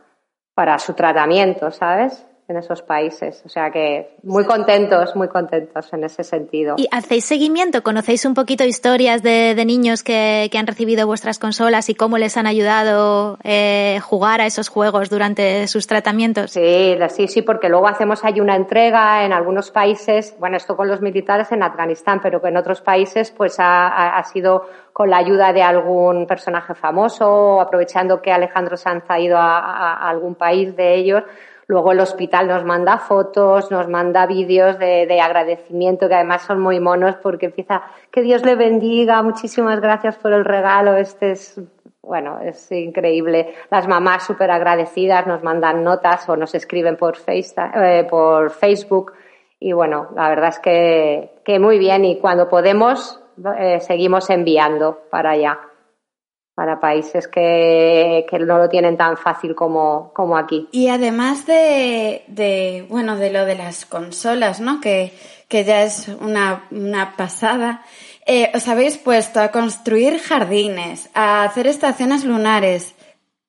para 0.55 0.79
su 0.79 0.95
tratamiento, 0.95 1.73
¿sabes? 1.73 2.25
En 2.49 2.57
esos 2.57 2.83
países. 2.83 3.43
O 3.45 3.49
sea 3.49 3.71
que 3.71 4.11
muy 4.23 4.45
contentos, 4.45 5.17
muy 5.17 5.27
contentos 5.29 5.93
en 5.93 6.05
ese 6.05 6.23
sentido. 6.23 6.77
¿Y 6.79 6.87
hacéis 6.93 7.25
seguimiento? 7.25 7.83
¿Conocéis 7.83 8.25
un 8.25 8.35
poquito 8.35 8.65
historias 8.65 9.23
de, 9.23 9.55
de 9.57 9.65
niños 9.65 10.05
que, 10.05 10.49
que, 10.51 10.59
han 10.59 10.67
recibido 10.67 11.07
vuestras 11.07 11.41
consolas 11.41 11.89
y 11.89 11.95
cómo 11.97 12.19
les 12.19 12.37
han 12.37 12.47
ayudado 12.47 13.39
eh, 13.43 13.99
jugar 14.01 14.41
a 14.41 14.47
esos 14.47 14.69
juegos 14.69 15.11
durante 15.11 15.67
sus 15.67 15.89
tratamientos? 15.89 16.53
Sí, 16.53 16.97
sí, 17.09 17.27
sí, 17.27 17.43
porque 17.43 17.69
luego 17.69 17.89
hacemos 17.89 18.25
ahí 18.25 18.41
una 18.41 18.55
entrega 18.55 19.25
en 19.25 19.33
algunos 19.33 19.73
países, 19.73 20.37
bueno, 20.39 20.57
esto 20.57 20.77
con 20.77 20.87
los 20.87 21.01
militares 21.01 21.51
en 21.51 21.65
Afganistán, 21.65 22.21
pero 22.23 22.41
que 22.41 22.49
en 22.49 22.57
otros 22.57 22.81
países 22.81 23.33
pues 23.33 23.59
ha, 23.59 24.17
ha 24.17 24.25
sido 24.25 24.69
con 24.93 25.11
la 25.11 25.19
ayuda 25.19 25.53
de 25.53 25.63
algún 25.63 26.27
personaje 26.27 26.75
famoso, 26.75 27.61
aprovechando 27.61 28.23
que 28.23 28.31
Alejandro 28.31 28.77
Sanz 28.77 29.05
ha 29.09 29.19
ido 29.19 29.37
a, 29.37 29.59
a, 29.59 29.95
a 29.95 30.09
algún 30.09 30.37
país 30.37 30.75
de 30.77 30.95
ellos 30.95 31.25
Luego 31.69 31.93
el 31.93 32.01
hospital 32.01 32.47
nos 32.47 32.65
manda 32.65 32.99
fotos, 32.99 33.71
nos 33.71 33.89
manda 33.89 34.27
vídeos 34.27 34.79
de, 34.79 35.07
de, 35.07 35.21
agradecimiento, 35.21 36.09
que 36.09 36.15
además 36.15 36.43
son 36.43 36.61
muy 36.61 36.79
monos 36.79 37.17
porque 37.17 37.47
empieza, 37.47 37.83
que 38.13 38.23
Dios 38.23 38.45
le 38.45 38.55
bendiga, 38.55 39.23
muchísimas 39.23 39.81
gracias 39.81 40.17
por 40.17 40.33
el 40.33 40.45
regalo, 40.45 40.97
este 40.97 41.33
es, 41.33 41.61
bueno, 42.03 42.39
es 42.41 42.71
increíble. 42.71 43.53
Las 43.69 43.89
mamás 43.89 44.25
súper 44.25 44.51
agradecidas 44.51 45.27
nos 45.27 45.43
mandan 45.43 45.83
notas 45.83 46.29
o 46.29 46.37
nos 46.37 46.55
escriben 46.55 46.97
por, 46.97 47.17
eh, 47.27 48.07
por 48.09 48.51
Facebook. 48.51 49.13
Y 49.59 49.73
bueno, 49.73 50.11
la 50.15 50.29
verdad 50.29 50.51
es 50.51 50.61
que, 50.61 51.31
que 51.45 51.59
muy 51.59 51.79
bien. 51.79 52.05
Y 52.05 52.21
cuando 52.21 52.49
podemos 52.49 53.21
eh, 53.59 53.81
seguimos 53.81 54.31
enviando 54.31 55.01
para 55.11 55.31
allá 55.31 55.59
para 56.57 56.81
países 56.81 57.29
que, 57.29 58.25
que, 58.31 58.39
no 58.39 58.57
lo 58.57 58.71
tienen 58.71 58.97
tan 58.97 59.19
fácil 59.19 59.55
como, 59.55 60.11
como 60.15 60.39
aquí. 60.39 60.67
Y 60.73 60.89
además 60.89 61.45
de, 61.45 62.25
de, 62.29 62.87
bueno, 62.89 63.17
de 63.17 63.31
lo 63.31 63.45
de 63.45 63.57
las 63.57 63.85
consolas, 63.85 64.59
¿no? 64.59 64.81
Que, 64.81 65.13
que 65.49 65.65
ya 65.65 65.83
es 65.83 66.09
una, 66.09 66.65
una 66.71 67.15
pasada. 67.15 67.83
Eh, 68.25 68.51
os 68.55 68.67
habéis 68.69 68.97
puesto 68.97 69.39
a 69.39 69.51
construir 69.51 70.19
jardines, 70.19 71.11
a 71.13 71.45
hacer 71.45 71.67
estaciones 71.67 72.25
lunares. 72.25 72.95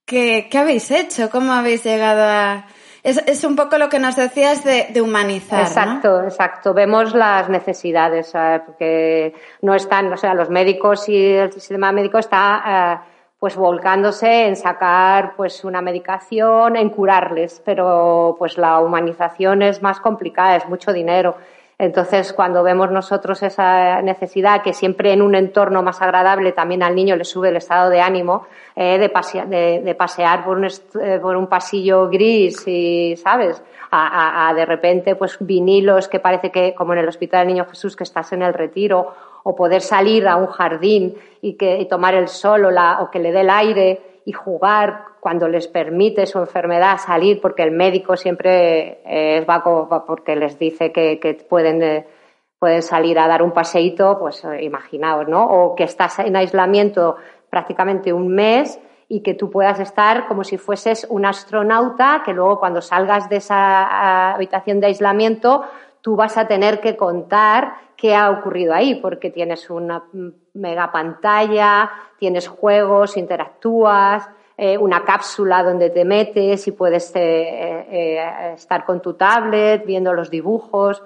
¿Qué, 0.06 0.50
qué 0.52 0.58
habéis 0.58 0.92
hecho? 0.92 1.30
¿Cómo 1.30 1.54
habéis 1.54 1.86
llegado 1.86 2.24
a, 2.24 2.68
es, 3.08 3.24
es, 3.26 3.44
un 3.46 3.56
poco 3.56 3.78
lo 3.78 3.88
que 3.88 4.00
nos 4.00 4.18
decías 4.18 4.66
de, 4.66 4.88
de 4.90 5.02
humanizar. 5.02 5.62
Exacto, 5.62 6.22
¿no? 6.22 6.28
exacto. 6.28 6.74
Vemos 6.74 7.16
las 7.16 7.48
necesidades, 7.48 8.28
¿sabes? 8.28 8.64
porque 8.66 9.34
no 9.62 9.74
están, 9.76 10.12
o 10.12 10.18
sea, 10.18 10.34
los 10.34 10.50
médicos 10.50 11.08
y 11.08 11.16
el 11.16 11.54
sistema 11.54 11.94
médico 11.94 12.18
está 12.18 13.02
eh, 13.06 13.10
pues 13.40 13.56
volcándose 13.56 14.48
en 14.48 14.58
sacar 14.58 15.36
pues 15.38 15.64
una 15.64 15.82
medicación, 15.82 16.76
en 16.76 16.90
curarles, 16.90 17.62
pero 17.64 18.36
pues 18.38 18.58
la 18.58 18.80
humanización 18.80 19.62
es 19.62 19.82
más 19.82 20.02
complicada, 20.02 20.58
es 20.58 20.68
mucho 20.68 20.92
dinero. 20.92 21.38
Entonces, 21.80 22.34
cuando 22.34 22.64
vemos 22.64 22.90
nosotros 22.90 23.44
esa 23.44 24.02
necesidad, 24.02 24.64
que 24.64 24.74
siempre 24.74 25.14
en 25.14 25.22
un 25.22 25.36
entorno 25.36 25.84
más 25.84 26.02
agradable 26.02 26.52
también 26.52 26.82
al 26.82 26.96
niño 26.96 27.16
le 27.16 27.24
sube 27.24 27.50
el 27.50 27.58
estado 27.58 27.92
de 27.92 28.02
ánimo, 28.02 28.48
eh, 28.76 28.98
de, 28.98 29.82
de, 29.84 29.96
pasear 29.96 30.44
por 30.44 30.58
un, 30.58 30.66
eh, 30.66 31.20
por 31.22 31.36
un, 31.36 31.46
pasillo 31.46 32.10
gris 32.10 32.68
y, 32.68 33.16
¿sabes? 33.18 33.62
A, 33.92 34.52
de 34.56 34.66
repente, 34.66 35.16
pues 35.16 35.38
vinilos 35.40 36.08
que 36.08 36.20
parece 36.20 36.52
que, 36.52 36.74
como 36.74 36.94
en 36.94 37.00
el 37.00 37.08
Hospital 37.08 37.42
del 37.42 37.54
Niño 37.54 37.66
Jesús, 37.70 37.96
que 37.96 38.04
estás 38.04 38.34
en 38.34 38.42
el 38.42 38.54
retiro, 38.54 39.14
o 39.44 39.56
poder 39.56 39.82
salir 39.82 40.28
a 40.28 40.36
un 40.36 40.48
jardín 40.48 41.16
y, 41.42 41.54
que, 41.54 41.86
tomar 41.90 42.16
el 42.16 42.28
sol 42.28 42.66
o, 42.66 42.72
la, 42.72 43.02
o 43.02 43.12
que 43.12 43.20
le 43.20 43.32
dé 43.32 43.42
el 43.42 43.50
aire 43.50 44.02
y 44.26 44.34
jugar 44.34 45.06
cuando 45.28 45.50
les 45.50 45.68
permite 45.68 46.26
su 46.26 46.40
enfermedad 46.40 47.00
salir, 47.00 47.42
porque 47.42 47.62
el 47.62 47.72
médico 47.72 48.16
siempre 48.16 49.02
eh, 49.04 49.44
va 49.44 49.62
porque 50.06 50.38
les 50.38 50.58
dice 50.58 50.94
que, 50.94 51.46
pueden, 51.50 51.84
eh, 51.84 52.08
pueden 52.58 52.82
salir 52.82 53.20
a 53.20 53.28
dar 53.28 53.44
un 53.44 53.52
paseíto, 53.52 54.18
pues 54.18 54.46
eh, 54.46 54.64
imaginaos, 54.64 55.28
¿no? 55.28 55.44
O 55.44 55.76
que 55.76 55.84
estás 55.84 56.20
en 56.20 56.38
aislamiento 56.38 57.18
prácticamente 57.50 58.14
un 58.14 58.30
mes 58.30 58.80
y 59.10 59.20
que 59.20 59.34
tú 59.34 59.52
puedas 59.52 59.82
estar 59.82 60.30
como 60.30 60.46
si 60.46 60.58
fueses 60.58 61.06
un 61.10 61.26
astronauta, 61.26 62.22
que 62.24 62.32
luego 62.32 62.58
cuando 62.58 62.82
salgas 62.82 63.28
de 63.28 63.36
esa 63.36 64.32
habitación 64.32 64.80
de 64.80 64.88
aislamiento, 64.88 65.66
tú 66.00 66.16
vas 66.16 66.38
a 66.38 66.48
tener 66.48 66.80
que 66.80 66.96
contar 66.96 67.74
qué 67.98 68.16
ha 68.16 68.32
ocurrido 68.32 68.74
ahí, 68.74 68.96
porque 68.96 69.30
tienes 69.30 69.70
una 69.70 70.06
mega 70.54 70.90
pantalla, 70.90 71.92
tienes 72.18 72.48
juegos, 72.48 73.18
interactúas, 73.18 74.30
eh, 74.60 74.76
una 74.76 75.06
cápsula 75.06 75.62
donde 75.62 75.92
te 75.92 76.04
metes 76.04 76.68
y 76.68 76.72
puedes 76.72 77.16
eh, 77.16 77.86
eh, 77.92 78.54
estar 78.56 78.86
con 78.86 79.04
tu 79.04 79.14
tablet 79.14 79.86
viendo 79.86 80.14
los 80.14 80.32
dibujos, 80.32 81.04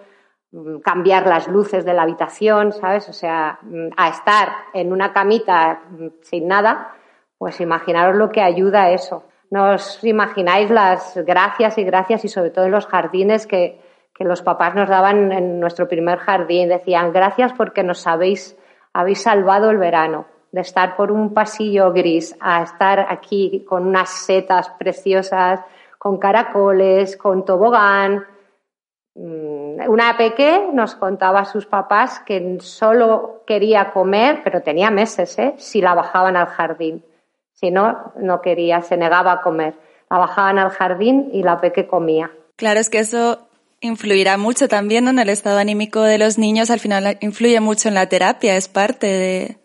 mm, 0.54 0.78
cambiar 0.78 1.28
las 1.28 1.50
luces 1.50 1.84
de 1.84 1.94
la 1.94 2.04
habitación, 2.04 2.72
¿sabes? 2.72 3.10
O 3.10 3.14
sea, 3.14 3.60
mm, 3.62 3.90
a 3.98 4.08
estar 4.08 4.50
en 4.74 4.94
una 4.94 5.12
camita 5.12 5.82
mm, 5.90 6.08
sin 6.22 6.48
nada, 6.48 6.96
pues 7.38 7.60
imaginaros 7.60 8.16
lo 8.16 8.30
que 8.30 8.42
ayuda 8.42 8.84
a 8.84 8.92
eso. 8.92 9.26
No 9.50 9.72
os 9.72 10.02
imagináis 10.02 10.70
las 10.72 11.18
gracias 11.18 11.78
y 11.78 11.84
gracias 11.84 12.24
y 12.24 12.30
sobre 12.30 12.52
todo 12.52 12.66
en 12.66 12.72
los 12.72 12.88
jardines 12.88 13.48
que, 13.48 13.82
que 14.16 14.24
los 14.24 14.42
papás 14.44 14.76
nos 14.76 14.88
daban 14.88 15.34
en 15.34 15.60
nuestro 15.60 15.90
primer 15.90 16.20
jardín. 16.20 16.70
Decían, 16.70 17.12
gracias 17.12 17.52
porque 17.52 17.84
nos 17.84 18.08
habéis, 18.08 18.58
habéis 18.94 19.22
salvado 19.22 19.72
el 19.72 19.78
verano 19.78 20.26
de 20.52 20.62
estar 20.62 20.96
por 20.96 21.12
un 21.12 21.34
pasillo 21.34 21.92
gris 21.94 22.36
a 22.40 22.64
estar 22.64 23.08
aquí 23.10 23.66
con 23.68 23.88
unas 23.88 24.10
setas 24.10 24.70
preciosas, 24.78 25.62
con 25.98 26.18
caracoles, 26.18 27.16
con 27.16 27.46
tobogán. 27.46 28.26
Mm, 29.16 29.90
una 29.90 30.18
peque 30.18 30.68
nos 30.74 30.96
contaba 30.96 31.42
a 31.42 31.46
sus 31.46 31.66
papás 31.66 32.20
que 32.26 32.58
solo 32.60 33.44
quería 33.46 33.92
comer, 33.92 34.42
pero 34.44 34.62
tenía 34.62 34.92
meses, 34.92 35.38
¿eh? 35.40 35.54
si 35.58 35.82
la 35.82 35.94
bajaban 35.94 36.36
al 36.36 36.48
jardín. 36.48 37.04
Si 37.54 37.70
no, 37.72 38.14
no 38.18 38.42
quería, 38.42 38.82
se 38.82 38.98
negaba 38.98 39.34
a 39.34 39.42
comer. 39.42 39.76
La 40.10 40.18
bajaban 40.18 40.60
al 40.60 40.72
jardín 40.72 41.30
y 41.32 41.44
la 41.44 41.62
peque 41.62 41.88
comía. 41.88 42.32
Claro, 42.58 42.80
es 42.80 42.90
que 42.90 43.00
eso 43.00 43.48
influirá 43.80 44.38
mucho 44.38 44.68
también 44.68 45.08
en 45.08 45.20
el 45.20 45.30
estado 45.30 45.60
anímico 45.60 46.02
de 46.02 46.18
los 46.18 46.38
niños. 46.38 46.70
Al 46.70 46.80
final 46.80 47.18
influye 47.22 47.60
mucho 47.60 47.88
en 47.88 47.96
la 47.96 48.08
terapia, 48.08 48.56
es 48.56 48.68
parte 48.68 49.08
de, 49.08 49.61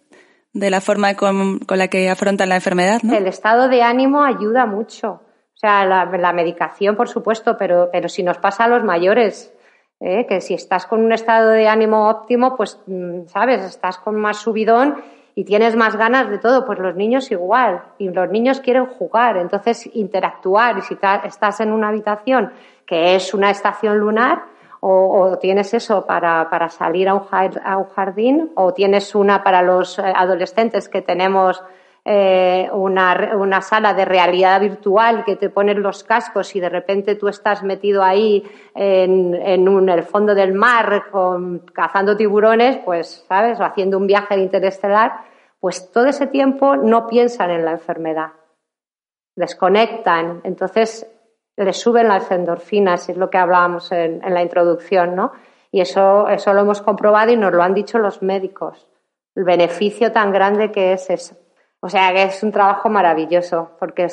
de 0.59 0.71
la 0.71 0.81
forma 0.81 1.15
con, 1.15 1.59
con, 1.61 1.79
la 1.79 1.89
que 1.89 2.09
afrontan 2.09 2.49
la 2.49 2.57
enfermedad. 2.57 3.01
¿no? 3.03 3.15
El 3.15 3.27
estado 3.27 3.69
de 3.69 3.83
ánimo 3.83 4.25
ayuda 4.25 4.65
mucho. 4.67 5.21
O 5.55 5.59
sea, 5.59 5.85
la, 5.85 6.33
medicación, 6.33 6.97
por 6.97 7.09
supuesto, 7.09 7.57
pero, 7.57 7.89
pero 7.93 8.09
si 8.09 8.23
nos 8.23 8.39
pasa 8.39 8.65
a 8.65 8.69
los 8.69 8.85
mayores, 8.85 9.53
¿eh? 10.01 10.27
que 10.27 10.41
si 10.41 10.55
estás 10.55 10.87
con 10.87 11.03
un 11.03 11.13
estado 11.13 11.51
de 11.51 11.69
ánimo 11.69 12.09
óptimo, 12.09 12.57
pues, 12.57 12.79
mm, 12.87 13.27
sabes, 13.27 13.63
estás 13.65 13.99
con 13.99 14.17
más 14.17 14.39
subidón 14.39 14.97
y 15.35 15.45
tienes 15.45 15.77
más 15.77 15.97
ganas 15.97 16.31
de 16.31 16.39
todo, 16.39 16.65
pues 16.65 16.79
los 16.79 16.95
niños 16.95 17.31
igual. 17.31 17.83
Y 17.99 18.09
los 18.11 18.31
niños 18.31 18.61
quieren 18.61 18.87
jugar, 18.87 19.37
entonces 19.37 19.89
interactuar. 19.95 20.79
Y 20.79 20.83
si 20.83 20.99
estás 21.25 21.61
en 21.61 21.73
una 21.73 21.89
habitación 21.89 22.53
que 22.87 23.15
es 23.15 23.35
una 23.35 23.51
estación 23.51 23.99
lunar, 23.99 24.45
o, 24.89 25.39
tienes 25.39 25.75
eso 25.75 26.07
para, 26.07 26.49
para 26.49 26.69
salir 26.69 27.09
a 27.09 27.15
un, 27.15 27.87
jardín, 27.89 28.53
o 28.55 28.73
tienes 28.73 29.15
una 29.17 29.43
para 29.43 29.61
los 29.63 29.99
eh, 29.99 30.03
adolescentes 30.03 30.89
que 30.89 31.03
tenemos 31.03 31.61
eh, 32.05 32.69
una, 32.73 33.33
una, 33.37 33.61
sala 33.63 33.95
de 33.95 34.05
realidad 34.05 34.61
virtual 34.61 35.25
que 35.25 35.35
te 35.35 35.51
ponen 35.51 35.83
los 35.83 36.05
cascos 36.05 36.55
y 36.55 36.61
de 36.61 36.69
repente 36.69 37.17
tú 37.17 37.27
estás 37.27 37.65
metido 37.65 38.05
ahí 38.05 38.45
en, 38.77 39.35
en 39.35 39.89
el 39.89 40.05
fondo 40.05 40.33
del 40.33 40.53
mar 40.53 41.07
cazando 41.73 42.17
tiburones, 42.17 42.79
pues, 42.85 43.25
¿sabes? 43.27 43.59
O 43.59 43.65
haciendo 43.65 43.99
un 43.99 44.07
viaje 44.07 44.39
interestelar, 44.39 45.15
pues 45.59 45.91
todo 45.91 46.07
ese 46.07 46.29
tiempo 46.29 46.77
no 46.77 47.09
piensan 47.09 47.51
en 47.51 47.65
la 47.65 47.73
enfermedad. 47.73 48.35
Desconectan. 49.35 50.43
Entonces, 50.45 51.11
le 51.57 51.73
suben 51.73 52.09
las 52.09 52.31
endorfinas, 52.31 53.09
es 53.09 53.17
lo 53.17 53.31
que 53.31 53.39
hablábamos 53.39 53.91
en, 53.93 54.23
en, 54.23 54.35
la 54.35 54.43
introducción, 54.43 55.17
¿no? 55.17 55.33
Y 55.71 55.81
eso, 55.81 56.29
eso 56.29 56.53
lo 56.53 56.61
hemos 56.61 56.83
comprobado 56.83 57.33
y 57.33 57.37
nos 57.37 57.53
lo 57.53 57.63
han 57.63 57.75
dicho 57.75 57.99
los 57.99 58.23
médicos, 58.23 58.87
el 59.35 59.45
beneficio 59.45 60.13
tan 60.13 60.33
grande 60.33 60.71
que 60.71 60.93
es 60.93 61.11
eso. 61.11 61.37
O 61.81 61.89
sea, 61.89 62.13
que 62.13 62.25
es 62.25 62.43
un 62.43 62.53
trabajo 62.53 62.89
maravilloso, 62.89 63.71
porque 63.79 64.09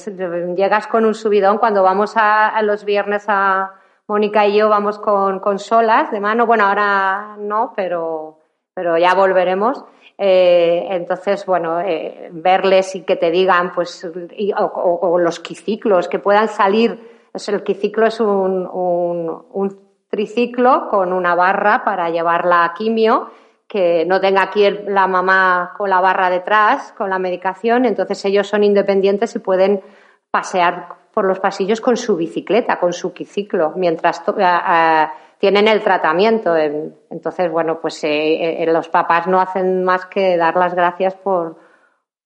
llegas 0.55 0.87
con 0.87 1.05
un 1.05 1.13
subidón 1.13 1.57
cuando 1.57 1.81
vamos 1.81 2.13
a, 2.15 2.61
los 2.61 2.83
viernes 2.85 3.25
a 3.27 3.73
Mónica 4.07 4.45
y 4.45 4.57
yo 4.57 4.69
vamos 4.69 4.99
con, 4.99 5.39
con 5.39 5.59
solas 5.59 6.11
de 6.11 6.19
mano, 6.19 6.45
bueno, 6.45 6.65
ahora 6.65 7.35
no, 7.39 7.73
pero, 7.75 8.39
pero 8.73 8.97
ya 8.97 9.15
volveremos. 9.15 9.83
Eh, 10.17 10.87
entonces, 10.91 11.45
bueno, 11.45 11.81
eh, 11.81 12.29
verles 12.31 12.95
y 12.95 13.01
que 13.03 13.15
te 13.15 13.31
digan, 13.31 13.71
pues, 13.71 14.07
y, 14.37 14.53
o, 14.53 14.65
o, 14.65 15.17
los 15.17 15.39
quiciclos, 15.39 16.07
que 16.07 16.19
puedan 16.19 16.49
salir 16.49 17.12
el 17.33 17.63
quiciclo 17.63 18.05
es 18.05 18.19
un, 18.19 18.67
un, 18.71 19.83
triciclo 20.09 20.89
con 20.89 21.11
una 21.11 21.33
barra 21.33 21.83
para 21.83 22.11
llevar 22.11 22.45
la 22.45 22.71
quimio, 22.77 23.31
que 23.67 24.05
no 24.05 24.21
tenga 24.21 24.43
aquí 24.43 24.69
la 24.69 25.07
mamá 25.07 25.73
con 25.75 25.89
la 25.89 25.99
barra 26.01 26.29
detrás, 26.29 26.91
con 26.91 27.09
la 27.09 27.17
medicación, 27.17 27.85
entonces 27.85 28.23
ellos 28.25 28.47
son 28.47 28.63
independientes 28.63 29.35
y 29.35 29.39
pueden 29.39 29.81
pasear 30.29 30.89
por 31.11 31.25
los 31.25 31.39
pasillos 31.39 31.81
con 31.81 31.97
su 31.97 32.15
bicicleta, 32.15 32.79
con 32.79 32.93
su 32.93 33.11
quiciclo, 33.13 33.73
mientras 33.75 34.19
eh, 34.19 34.33
eh, 34.37 35.07
tienen 35.39 35.67
el 35.67 35.81
tratamiento. 35.81 36.55
Entonces, 36.55 37.51
bueno, 37.51 37.79
pues 37.79 38.03
eh, 38.03 38.63
los 38.67 38.89
papás 38.89 39.27
no 39.27 39.39
hacen 39.39 39.83
más 39.83 40.05
que 40.05 40.37
dar 40.37 40.55
las 40.55 40.75
gracias 40.75 41.15
por, 41.15 41.57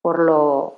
por 0.02 0.20
lo, 0.20 0.77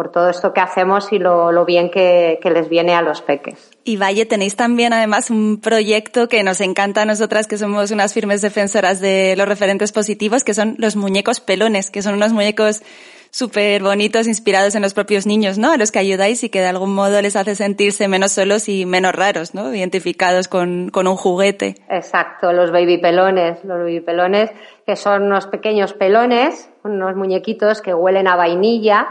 por 0.00 0.10
todo 0.10 0.30
esto 0.30 0.54
que 0.54 0.62
hacemos 0.62 1.12
y 1.12 1.18
lo, 1.18 1.66
bien 1.66 1.90
que, 1.90 2.38
les 2.42 2.70
viene 2.70 2.94
a 2.94 3.02
los 3.02 3.20
peques. 3.20 3.70
Y 3.84 3.98
Valle, 3.98 4.24
tenéis 4.24 4.56
también 4.56 4.94
además 4.94 5.28
un 5.28 5.60
proyecto 5.60 6.26
que 6.26 6.42
nos 6.42 6.62
encanta 6.62 7.02
a 7.02 7.04
nosotras, 7.04 7.46
que 7.46 7.58
somos 7.58 7.90
unas 7.90 8.14
firmes 8.14 8.40
defensoras 8.40 9.00
de 9.00 9.34
los 9.36 9.46
referentes 9.46 9.92
positivos, 9.92 10.42
que 10.42 10.54
son 10.54 10.74
los 10.78 10.96
muñecos 10.96 11.40
pelones, 11.40 11.90
que 11.90 12.00
son 12.00 12.14
unos 12.14 12.32
muñecos 12.32 12.80
súper 13.30 13.82
bonitos, 13.82 14.26
inspirados 14.26 14.74
en 14.74 14.80
los 14.80 14.94
propios 14.94 15.26
niños, 15.26 15.58
¿no? 15.58 15.70
A 15.70 15.76
los 15.76 15.92
que 15.92 15.98
ayudáis 15.98 16.42
y 16.44 16.48
que 16.48 16.60
de 16.60 16.68
algún 16.68 16.94
modo 16.94 17.20
les 17.20 17.36
hace 17.36 17.54
sentirse 17.54 18.08
menos 18.08 18.32
solos 18.32 18.70
y 18.70 18.86
menos 18.86 19.14
raros, 19.14 19.52
¿no? 19.52 19.74
Identificados 19.74 20.48
con, 20.48 20.88
con 20.88 21.08
un 21.08 21.16
juguete. 21.16 21.74
Exacto, 21.90 22.54
los 22.54 22.70
baby 22.70 22.96
pelones, 22.96 23.62
los 23.64 23.80
baby 23.80 24.00
pelones, 24.00 24.50
que 24.86 24.96
son 24.96 25.24
unos 25.24 25.46
pequeños 25.46 25.92
pelones, 25.92 26.70
unos 26.84 27.14
muñequitos 27.16 27.82
que 27.82 27.92
huelen 27.92 28.28
a 28.28 28.36
vainilla 28.36 29.06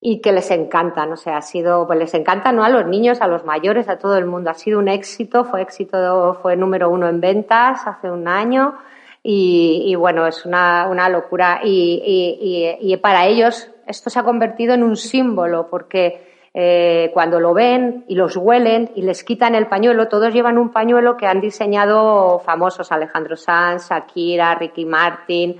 y 0.00 0.20
que 0.20 0.32
les 0.32 0.50
encantan, 0.50 1.12
o 1.12 1.16
sea, 1.16 1.38
ha 1.38 1.42
sido, 1.42 1.86
pues 1.86 1.98
les 1.98 2.14
encanta 2.14 2.52
no 2.52 2.62
a 2.62 2.68
los 2.68 2.86
niños, 2.86 3.20
a 3.20 3.26
los 3.26 3.44
mayores, 3.44 3.88
a 3.88 3.98
todo 3.98 4.16
el 4.16 4.26
mundo. 4.26 4.50
Ha 4.50 4.54
sido 4.54 4.78
un 4.78 4.88
éxito, 4.88 5.44
fue 5.44 5.62
éxito, 5.62 6.38
fue 6.40 6.56
número 6.56 6.88
uno 6.88 7.08
en 7.08 7.20
ventas 7.20 7.86
hace 7.86 8.10
un 8.10 8.28
año 8.28 8.74
y, 9.22 9.94
bueno, 9.96 10.26
es 10.26 10.46
una, 10.46 10.86
una 10.88 11.08
locura. 11.08 11.60
Y, 11.64 12.76
y, 12.80 12.96
para 12.98 13.26
ellos 13.26 13.70
esto 13.86 14.10
se 14.10 14.18
ha 14.18 14.22
convertido 14.22 14.74
en 14.74 14.82
un 14.84 14.96
símbolo 14.96 15.68
porque 15.68 16.28
eh, 16.54 17.10
cuando 17.12 17.40
lo 17.40 17.52
ven 17.52 18.04
y 18.06 18.14
los 18.14 18.36
huelen 18.36 18.90
y 18.94 19.02
les 19.02 19.24
quitan 19.24 19.54
el 19.54 19.66
pañuelo, 19.66 20.08
todos 20.08 20.32
llevan 20.32 20.58
un 20.58 20.70
pañuelo 20.70 21.16
que 21.16 21.26
han 21.26 21.40
diseñado 21.40 22.38
famosos, 22.38 22.92
Alejandro 22.92 23.36
Sanz, 23.36 23.88
Shakira, 23.88 24.54
Ricky 24.54 24.84
Martin, 24.84 25.56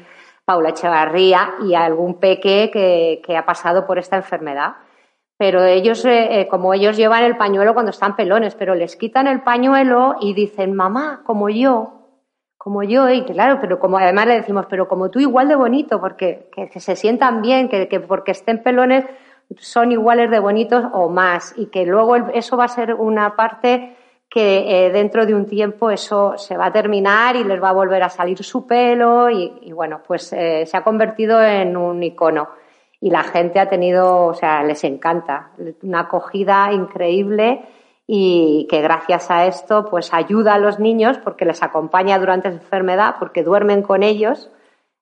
Paula 0.49 0.71
Echevarría 0.71 1.57
y 1.62 1.75
algún 1.75 2.14
peque 2.14 2.71
que, 2.73 3.37
ha 3.37 3.45
pasado 3.45 3.87
por 3.87 3.99
esta 3.99 4.17
enfermedad. 4.17 4.76
Pero 5.37 5.62
ellos, 5.62 6.07
eh, 6.07 6.40
eh, 6.40 6.49
como 6.49 6.73
ellos 6.73 6.97
llevan 6.97 7.25
el 7.25 7.37
pañuelo 7.37 7.75
cuando 7.75 7.90
están 7.90 8.17
pelones, 8.17 8.55
pero 8.55 8.75
les 8.75 8.97
quitan 8.97 9.26
el 9.26 9.43
pañuelo 9.43 10.17
y 10.23 10.33
dicen, 10.33 10.75
mamá, 10.75 11.21
como 11.26 11.50
yo, 11.50 11.93
como 12.57 12.83
yo, 12.83 13.11
y 13.11 13.26
claro, 13.26 13.59
pero 13.61 13.78
como 13.78 13.99
además 13.99 14.26
le 14.26 14.37
decimos, 14.37 14.64
pero 14.71 14.88
como 14.88 15.11
tú 15.11 15.21
igual 15.21 15.49
de 15.49 15.55
bonito, 15.55 16.00
porque 16.00 16.49
que, 16.50 16.81
se 16.81 16.97
sientan 16.97 17.43
bien, 17.43 17.69
que, 17.69 17.87
que, 17.87 18.00
porque 18.00 18.31
estén 18.31 18.62
pelones 18.62 19.05
son 19.59 19.93
iguales 19.93 20.31
de 20.31 20.38
bonitos 20.38 20.83
o 20.95 21.11
más, 21.11 21.52
y 21.59 21.67
que 21.67 21.85
luego 21.85 22.17
eso 22.17 22.57
va 22.57 22.64
a 22.64 22.69
ser 22.69 22.95
una 22.95 23.37
parte 23.37 23.98
que 24.29 24.87
eh, 24.87 24.91
dentro 24.91 25.25
de 25.25 25.35
un 25.35 25.47
tiempo 25.47 25.91
eso 25.91 26.37
se 26.37 26.57
va 26.57 26.67
a 26.67 26.73
terminar 26.73 27.37
y 27.37 27.45
les 27.45 27.63
va 27.63 27.71
a 27.71 27.75
volver 27.75 28.03
a 28.03 28.11
salir 28.11 28.43
su 28.45 28.67
pelo 28.67 29.31
y, 29.31 29.73
bueno, 29.73 30.01
pues 30.07 30.33
eh, 30.33 30.67
se 30.67 30.77
ha 30.77 30.85
convertido 30.85 31.43
en 31.43 31.77
un 31.77 32.03
icono. 32.03 32.49
Y 33.01 33.11
la 33.11 33.23
gente 33.23 33.61
ha 33.61 33.69
tenido, 33.69 34.27
o 34.27 34.35
sea, 34.35 34.63
les 34.65 34.83
encanta, 34.85 35.53
una 35.83 36.01
acogida 36.01 36.73
increíble 36.73 37.62
y 38.07 38.67
que 38.69 38.81
gracias 38.81 39.31
a 39.31 39.47
esto 39.47 39.87
pues 39.88 40.12
ayuda 40.12 40.55
a 40.55 40.59
los 40.59 40.79
niños 40.79 41.19
porque 41.19 41.45
les 41.45 41.62
acompaña 41.62 42.19
durante 42.19 42.49
su 42.49 42.57
enfermedad, 42.57 43.17
porque 43.19 43.45
duermen 43.45 43.83
con 43.83 44.03
ellos 44.03 44.51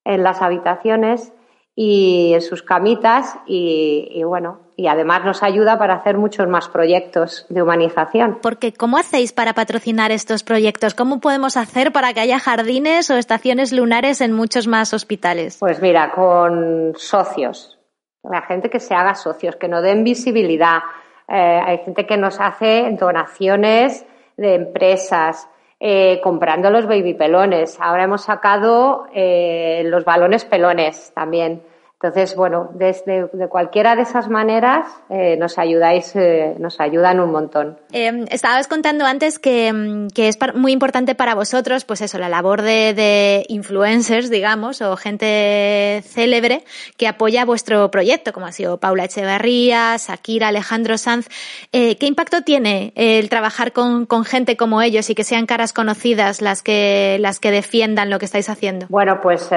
en 0.04 0.22
las 0.22 0.42
habitaciones 0.42 1.32
y 1.78 2.32
en 2.32 2.40
sus 2.40 2.62
camitas 2.62 3.38
y, 3.46 4.22
bueno, 4.24 4.60
y 4.76 4.86
además 4.86 5.26
nos 5.26 5.42
ayuda 5.42 5.78
para 5.78 5.94
hacer 5.94 6.16
muchos 6.16 6.48
más 6.48 6.68
proyectos 6.68 7.44
de 7.50 7.62
humanización. 7.62 8.38
Porque 8.40 8.72
¿cómo 8.72 8.96
hacéis 8.96 9.34
para 9.34 9.52
patrocinar 9.52 10.10
estos 10.10 10.42
proyectos? 10.42 10.94
¿Cómo 10.94 11.20
podemos 11.20 11.58
hacer 11.58 11.92
para 11.92 12.14
que 12.14 12.20
haya 12.20 12.38
jardines 12.38 13.10
o 13.10 13.16
estaciones 13.16 13.72
lunares 13.72 14.22
en 14.22 14.32
muchos 14.32 14.66
más 14.66 14.94
hospitales? 14.94 15.58
Pues 15.60 15.82
mira, 15.82 16.12
con 16.12 16.94
socios, 16.96 17.78
la 18.22 18.40
gente 18.40 18.70
que 18.70 18.80
se 18.80 18.94
haga 18.94 19.14
socios, 19.14 19.56
que 19.56 19.68
no 19.68 19.82
den 19.82 20.02
visibilidad. 20.02 20.78
Eh, 21.28 21.60
hay 21.62 21.78
gente 21.84 22.06
que 22.06 22.16
nos 22.16 22.40
hace 22.40 22.90
donaciones 22.98 24.06
de 24.38 24.54
empresas, 24.54 25.46
eh, 25.80 26.20
comprando 26.22 26.70
los 26.70 26.86
baby 26.86 27.14
pelones. 27.14 27.78
Ahora 27.80 28.04
hemos 28.04 28.22
sacado 28.22 29.06
eh, 29.14 29.82
los 29.86 30.04
balones 30.04 30.44
pelones 30.44 31.12
también. 31.14 31.62
Entonces, 32.02 32.36
bueno, 32.36 32.68
desde 32.74 33.26
de 33.32 33.48
cualquiera 33.48 33.96
de 33.96 34.02
esas 34.02 34.28
maneras 34.28 34.86
eh, 35.08 35.38
nos 35.38 35.58
ayudáis, 35.58 36.14
eh, 36.14 36.54
nos 36.58 36.78
ayudan 36.78 37.20
un 37.20 37.32
montón. 37.32 37.78
Eh, 37.90 38.26
estabas 38.30 38.68
contando 38.68 39.06
antes 39.06 39.38
que, 39.38 39.72
mm, 39.72 40.08
que, 40.08 40.28
es 40.28 40.36
muy 40.54 40.72
importante 40.72 41.14
para 41.14 41.34
vosotros, 41.34 41.86
pues 41.86 42.02
eso, 42.02 42.18
la 42.18 42.28
labor 42.28 42.60
de, 42.60 42.92
de, 42.92 43.46
influencers, 43.48 44.28
digamos, 44.28 44.82
o 44.82 44.94
gente 44.98 46.02
célebre 46.04 46.64
que 46.98 47.08
apoya 47.08 47.46
vuestro 47.46 47.90
proyecto, 47.90 48.34
como 48.34 48.44
ha 48.44 48.52
sido 48.52 48.76
Paula 48.76 49.04
Echevarría, 49.04 49.96
Shakira, 49.96 50.48
Alejandro 50.48 50.98
Sanz. 50.98 51.28
Eh, 51.72 51.96
¿Qué 51.96 52.04
impacto 52.04 52.42
tiene 52.42 52.92
el 52.94 53.30
trabajar 53.30 53.72
con, 53.72 54.04
con, 54.04 54.26
gente 54.26 54.58
como 54.58 54.82
ellos 54.82 55.08
y 55.08 55.14
que 55.14 55.24
sean 55.24 55.46
caras 55.46 55.72
conocidas 55.72 56.42
las 56.42 56.62
que, 56.62 57.16
las 57.20 57.40
que 57.40 57.50
defiendan 57.50 58.10
lo 58.10 58.18
que 58.18 58.26
estáis 58.26 58.50
haciendo? 58.50 58.84
Bueno, 58.90 59.20
pues 59.22 59.48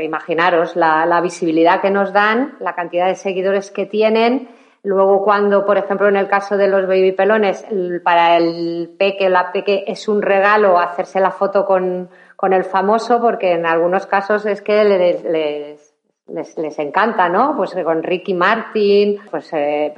imaginaros 0.00 0.76
la, 0.76 1.04
la 1.04 1.20
visibilidad 1.20 1.79
que 1.80 1.90
nos 1.90 2.12
dan, 2.12 2.56
la 2.60 2.74
cantidad 2.74 3.06
de 3.06 3.14
seguidores 3.14 3.70
que 3.70 3.86
tienen. 3.86 4.48
Luego, 4.82 5.22
cuando, 5.22 5.66
por 5.66 5.76
ejemplo, 5.76 6.08
en 6.08 6.16
el 6.16 6.28
caso 6.28 6.56
de 6.56 6.68
los 6.68 6.86
baby 6.86 7.12
pelones, 7.12 7.66
para 8.02 8.36
el 8.36 8.94
peque 8.98 9.28
la 9.28 9.52
peque 9.52 9.84
es 9.86 10.08
un 10.08 10.22
regalo 10.22 10.78
hacerse 10.78 11.20
la 11.20 11.30
foto 11.30 11.66
con, 11.66 12.08
con 12.36 12.52
el 12.54 12.64
famoso, 12.64 13.20
porque 13.20 13.52
en 13.52 13.66
algunos 13.66 14.06
casos 14.06 14.46
es 14.46 14.62
que 14.62 14.82
les, 14.84 15.22
les, 15.24 16.56
les, 16.56 16.78
encanta, 16.78 17.28
¿no? 17.28 17.54
Pues 17.56 17.74
con 17.84 18.02
Ricky 18.02 18.32
Martin, 18.32 19.20
pues 19.30 19.50
eh, 19.52 19.92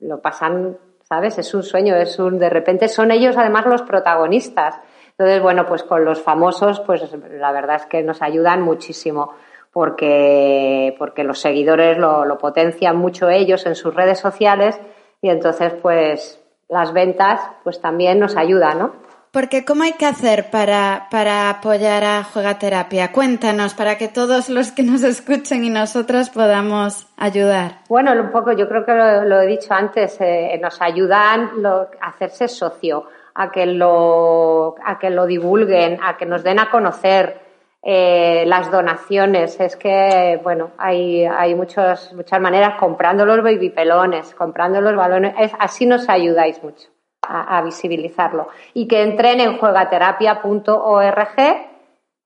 lo 0.00 0.20
pasan, 0.20 0.78
¿sabes? 1.02 1.36
Es 1.36 1.52
un 1.52 1.62
sueño, 1.62 1.94
es 1.96 2.18
un, 2.18 2.38
de 2.38 2.48
repente 2.48 2.88
son 2.88 3.10
ellos 3.10 3.36
además 3.36 3.66
los 3.66 3.82
protagonistas. 3.82 4.80
Entonces, 5.10 5.42
bueno, 5.42 5.66
pues 5.66 5.82
con 5.82 6.06
los 6.06 6.22
famosos, 6.22 6.80
pues 6.80 7.02
la 7.30 7.52
verdad 7.52 7.76
es 7.76 7.86
que 7.86 8.02
nos 8.02 8.22
ayudan 8.22 8.62
muchísimo 8.62 9.34
porque, 9.72 10.94
porque 10.98 11.24
los 11.24 11.40
seguidores 11.40 11.98
lo, 11.98 12.24
lo 12.24 12.38
potencian 12.38 12.96
mucho 12.96 13.28
ellos 13.30 13.66
en 13.66 13.74
sus 13.74 13.94
redes 13.94 14.18
sociales 14.18 14.78
y 15.20 15.30
entonces 15.30 15.72
pues 15.80 16.40
las 16.68 16.92
ventas 16.92 17.40
pues 17.64 17.80
también 17.80 18.18
nos 18.18 18.36
ayudan, 18.36 18.78
¿no? 18.78 19.02
Porque 19.32 19.64
¿cómo 19.64 19.82
hay 19.82 19.94
que 19.94 20.04
hacer 20.04 20.50
para, 20.50 21.06
para 21.10 21.48
apoyar 21.48 22.04
a 22.04 22.22
Juegaterapia? 22.22 23.12
Cuéntanos, 23.12 23.72
para 23.72 23.96
que 23.96 24.08
todos 24.08 24.50
los 24.50 24.72
que 24.72 24.82
nos 24.82 25.02
escuchen 25.02 25.64
y 25.64 25.70
nosotros 25.70 26.28
podamos 26.28 27.06
ayudar. 27.16 27.78
Bueno, 27.88 28.12
un 28.12 28.30
poco, 28.30 28.52
yo 28.52 28.68
creo 28.68 28.84
que 28.84 28.92
lo, 28.92 29.40
he 29.40 29.46
dicho 29.46 29.72
antes, 29.72 30.18
eh, 30.20 30.58
nos 30.60 30.82
ayudan 30.82 31.62
lo, 31.62 31.88
a 31.98 32.08
hacerse 32.08 32.46
socio, 32.46 33.06
a 33.34 33.50
que, 33.50 33.64
lo, 33.64 34.74
a 34.84 34.98
que 34.98 35.08
lo 35.08 35.24
divulguen, 35.24 35.98
a 36.02 36.18
que 36.18 36.26
nos 36.26 36.42
den 36.42 36.58
a 36.58 36.70
conocer, 36.70 37.40
eh, 37.82 38.44
las 38.46 38.70
donaciones. 38.70 39.58
Es 39.58 39.76
que, 39.76 40.40
bueno, 40.42 40.70
hay, 40.78 41.24
hay 41.24 41.54
muchas 41.54 42.12
muchas 42.12 42.40
maneras, 42.40 42.78
comprando 42.78 43.26
los 43.26 43.42
baby 43.42 43.70
pelones, 43.70 44.34
comprando 44.34 44.80
los 44.80 44.94
balones, 44.94 45.34
es, 45.38 45.52
así 45.58 45.84
nos 45.86 46.08
ayudáis 46.08 46.62
mucho 46.62 46.88
a, 47.22 47.60
visibilizarlo. 47.62 48.48
Y 48.74 48.86
que 48.86 49.02
entren 49.02 49.40
en 49.40 49.58
juegaterapia.org 49.58 51.38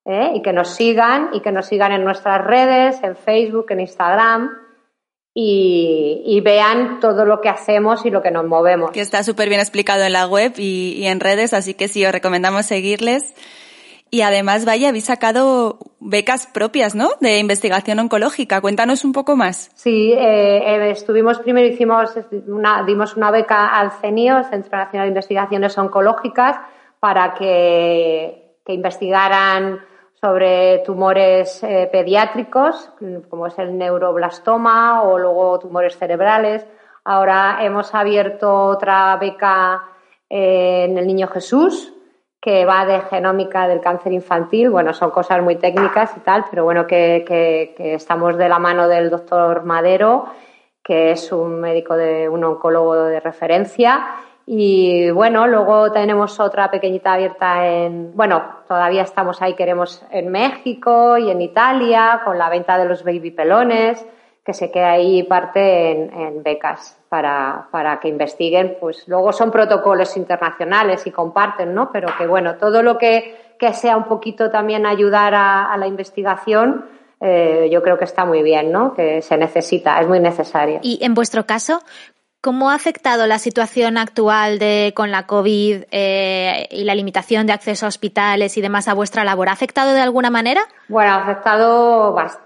¿eh? 0.04 0.32
y 0.34 0.42
que 0.42 0.52
nos 0.52 0.74
sigan 0.74 1.30
y 1.32 1.40
que 1.40 1.52
nos 1.52 1.66
sigan 1.66 1.92
en 1.92 2.04
nuestras 2.04 2.44
redes, 2.44 3.02
en 3.02 3.16
Facebook, 3.16 3.66
en 3.70 3.80
Instagram. 3.80 4.50
Y, 5.38 6.40
vean 6.42 6.98
todo 7.00 7.26
lo 7.26 7.42
que 7.42 7.50
hacemos 7.50 8.06
y 8.06 8.10
lo 8.10 8.22
que 8.22 8.30
nos 8.30 8.46
movemos. 8.46 8.90
Que 8.92 9.02
está 9.02 9.22
súper 9.22 9.50
bien 9.50 9.60
explicado 9.60 10.02
en 10.04 10.14
la 10.14 10.26
web 10.26 10.54
y, 10.56 10.94
y 10.96 11.06
en 11.08 11.20
redes, 11.20 11.52
así 11.52 11.74
que 11.74 11.88
sí, 11.88 12.06
os 12.06 12.12
recomendamos 12.12 12.64
seguirles. 12.64 13.34
Y 14.10 14.22
además, 14.22 14.64
vaya, 14.64 14.90
habéis 14.90 15.06
sacado 15.06 15.78
becas 15.98 16.46
propias, 16.46 16.94
¿no? 16.94 17.10
De 17.20 17.38
investigación 17.38 17.98
oncológica. 17.98 18.60
Cuéntanos 18.60 19.04
un 19.04 19.12
poco 19.12 19.36
más. 19.36 19.70
Sí, 19.74 20.12
eh, 20.12 20.58
eh, 20.58 20.90
estuvimos 20.90 21.40
primero, 21.40 21.66
hicimos 21.66 22.12
una, 22.46 22.84
dimos 22.84 23.16
una 23.16 23.30
beca 23.30 23.66
al 23.66 23.90
CENIO, 24.00 24.44
Centro 24.44 24.78
Nacional 24.78 25.06
de 25.06 25.10
Investigaciones 25.10 25.76
Oncológicas, 25.76 26.56
para 27.00 27.34
que, 27.34 28.58
que 28.64 28.72
investigaran 28.72 29.80
sobre 30.20 30.78
tumores 30.78 31.62
eh, 31.62 31.88
pediátricos, 31.90 32.90
como 33.28 33.48
es 33.48 33.58
el 33.58 33.76
neuroblastoma 33.76 35.02
o 35.02 35.18
luego 35.18 35.58
tumores 35.58 35.96
cerebrales. 35.98 36.66
Ahora 37.04 37.58
hemos 37.60 37.94
abierto 37.94 38.66
otra 38.66 39.16
beca 39.16 39.82
en 40.28 40.96
el 40.96 41.06
Niño 41.06 41.28
Jesús, 41.28 41.92
que 42.46 42.64
va 42.64 42.86
de 42.86 43.00
genómica 43.00 43.66
del 43.66 43.80
cáncer 43.80 44.12
infantil. 44.12 44.70
Bueno, 44.70 44.94
son 44.94 45.10
cosas 45.10 45.42
muy 45.42 45.56
técnicas 45.56 46.16
y 46.16 46.20
tal, 46.20 46.44
pero 46.48 46.62
bueno, 46.62 46.86
que, 46.86 47.24
que 47.26 47.94
estamos 47.94 48.36
de 48.36 48.48
la 48.48 48.60
mano 48.60 48.86
del 48.86 49.10
doctor 49.10 49.64
Madero, 49.64 50.26
que 50.80 51.10
es 51.10 51.32
un 51.32 51.60
médico 51.60 51.96
de 51.96 52.28
un 52.28 52.44
oncólogo 52.44 52.94
de 52.94 53.18
referencia 53.18 54.06
y 54.46 55.10
bueno, 55.10 55.48
luego 55.48 55.90
tenemos 55.90 56.38
otra 56.38 56.70
pequeñita 56.70 57.14
abierta 57.14 57.66
en, 57.66 58.12
bueno, 58.14 58.44
todavía 58.68 59.02
estamos 59.02 59.42
ahí, 59.42 59.54
queremos 59.54 60.06
en 60.12 60.30
México 60.30 61.18
y 61.18 61.32
en 61.32 61.42
Italia 61.42 62.20
con 62.24 62.38
la 62.38 62.48
venta 62.48 62.78
de 62.78 62.84
los 62.84 63.02
baby 63.02 63.32
pelones, 63.32 64.06
que 64.46 64.54
se 64.54 64.70
queda 64.70 64.92
ahí 64.92 65.24
parte 65.24 65.90
en, 65.90 66.44
becas 66.44 66.96
para, 67.08 67.66
para, 67.72 67.98
que 67.98 68.06
investiguen. 68.06 68.76
Pues 68.80 69.08
luego 69.08 69.32
son 69.32 69.50
protocolos 69.50 70.16
internacionales 70.16 71.04
y 71.04 71.10
comparten, 71.10 71.74
¿no? 71.74 71.90
Pero 71.90 72.08
que 72.16 72.28
bueno, 72.28 72.54
todo 72.54 72.80
lo 72.80 72.96
que, 72.96 73.56
que 73.58 73.72
sea 73.72 73.96
un 73.96 74.04
poquito 74.04 74.48
también 74.48 74.86
ayudar 74.86 75.34
a, 75.34 75.76
la 75.76 75.88
investigación, 75.88 76.84
eh, 77.20 77.68
yo 77.72 77.82
creo 77.82 77.98
que 77.98 78.04
está 78.04 78.24
muy 78.24 78.44
bien, 78.44 78.70
¿no? 78.70 78.94
Que 78.94 79.20
se 79.20 79.36
necesita, 79.36 80.00
es 80.00 80.06
muy 80.06 80.20
necesario. 80.20 80.78
Y 80.80 81.04
en 81.04 81.14
vuestro 81.14 81.44
caso, 81.44 81.80
¿Cómo 82.42 82.70
ha 82.70 82.74
afectado 82.74 83.26
la 83.26 83.40
situación 83.40 83.98
actual 83.98 84.60
de, 84.60 84.92
con 84.94 85.10
la 85.10 85.26
COVID 85.26 85.82
eh, 85.90 86.68
y 86.70 86.84
la 86.84 86.94
limitación 86.94 87.44
de 87.48 87.52
acceso 87.52 87.86
a 87.86 87.88
hospitales 87.88 88.56
y 88.56 88.60
demás 88.60 88.86
a 88.86 88.94
vuestra 88.94 89.24
labor? 89.24 89.48
¿Ha 89.48 89.52
afectado 89.52 89.92
de 89.92 90.00
alguna 90.00 90.30
manera? 90.30 90.60
Bueno, 90.86 91.10
ha 91.10 91.22
afectado 91.22 92.12
bastante, 92.12 92.45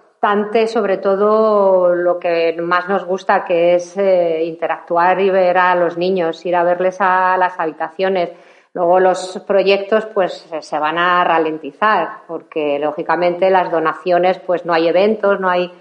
sobre 0.67 0.99
todo 0.99 1.95
lo 1.95 2.19
que 2.19 2.55
más 2.61 2.89
nos 2.89 3.05
gusta, 3.05 3.45
que 3.45 3.77
es 3.77 3.97
eh, 3.97 4.45
interactuar 4.45 5.19
y 5.21 5.31
ver 5.31 5.57
a 5.57 5.75
los 5.75 5.97
niños, 5.97 6.45
ir 6.45 6.57
a 6.57 6.63
verles 6.63 6.99
a 7.01 7.37
las 7.39 7.59
habitaciones. 7.59 8.31
Luego 8.75 9.01
los 9.01 9.43
proyectos 9.47 10.07
pues 10.07 10.47
se 10.61 10.79
van 10.79 10.99
a 10.99 11.25
ralentizar 11.25 12.19
porque 12.29 12.79
lógicamente 12.79 13.51
las 13.51 13.71
donaciones 13.71 14.39
pues 14.41 14.65
no 14.67 14.75
hay 14.75 14.89
eventos, 14.89 15.41
no 15.41 15.49
hay 15.49 15.73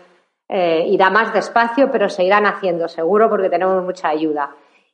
eh, 0.47 0.85
irá 0.87 1.09
más 1.09 1.33
despacio, 1.33 1.91
pero 1.91 2.09
se 2.09 2.23
irán 2.23 2.45
haciendo 2.45 2.87
seguro 2.87 3.29
porque 3.29 3.49
tenemos 3.49 3.83
mucha 3.83 4.07
ayuda. 4.07 4.49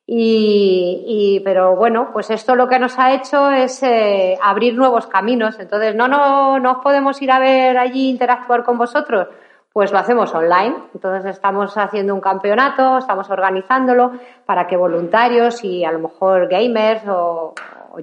Y, 0.07 1.41
pero 1.43 1.75
bueno, 1.75 2.09
pues 2.13 2.29
esto 2.29 2.55
lo 2.55 2.67
que 2.67 2.77
nos 2.77 2.99
ha 2.99 3.13
hecho 3.13 3.49
es 3.49 3.81
eh, 3.81 4.37
abrir 4.41 4.75
nuevos 4.75 5.07
caminos. 5.07 5.59
Entonces, 5.59 5.95
no, 5.95 6.07
no, 6.07 6.59
no 6.59 6.81
podemos 6.81 7.21
ir 7.21 7.31
a 7.31 7.39
ver 7.39 7.77
allí, 7.77 8.09
interactuar 8.09 8.63
con 8.63 8.77
vosotros. 8.77 9.27
Pues 9.73 9.91
lo 9.91 9.97
hacemos 9.97 10.33
online. 10.33 10.75
Entonces 10.93 11.25
estamos 11.31 11.75
haciendo 11.77 12.13
un 12.13 12.21
campeonato, 12.21 12.99
estamos 12.99 13.29
organizándolo 13.29 14.13
para 14.45 14.67
que 14.67 14.77
voluntarios 14.77 15.63
y 15.63 15.83
a 15.83 15.91
lo 15.91 15.99
mejor 15.99 16.47
gamers 16.47 17.03
o, 17.09 17.53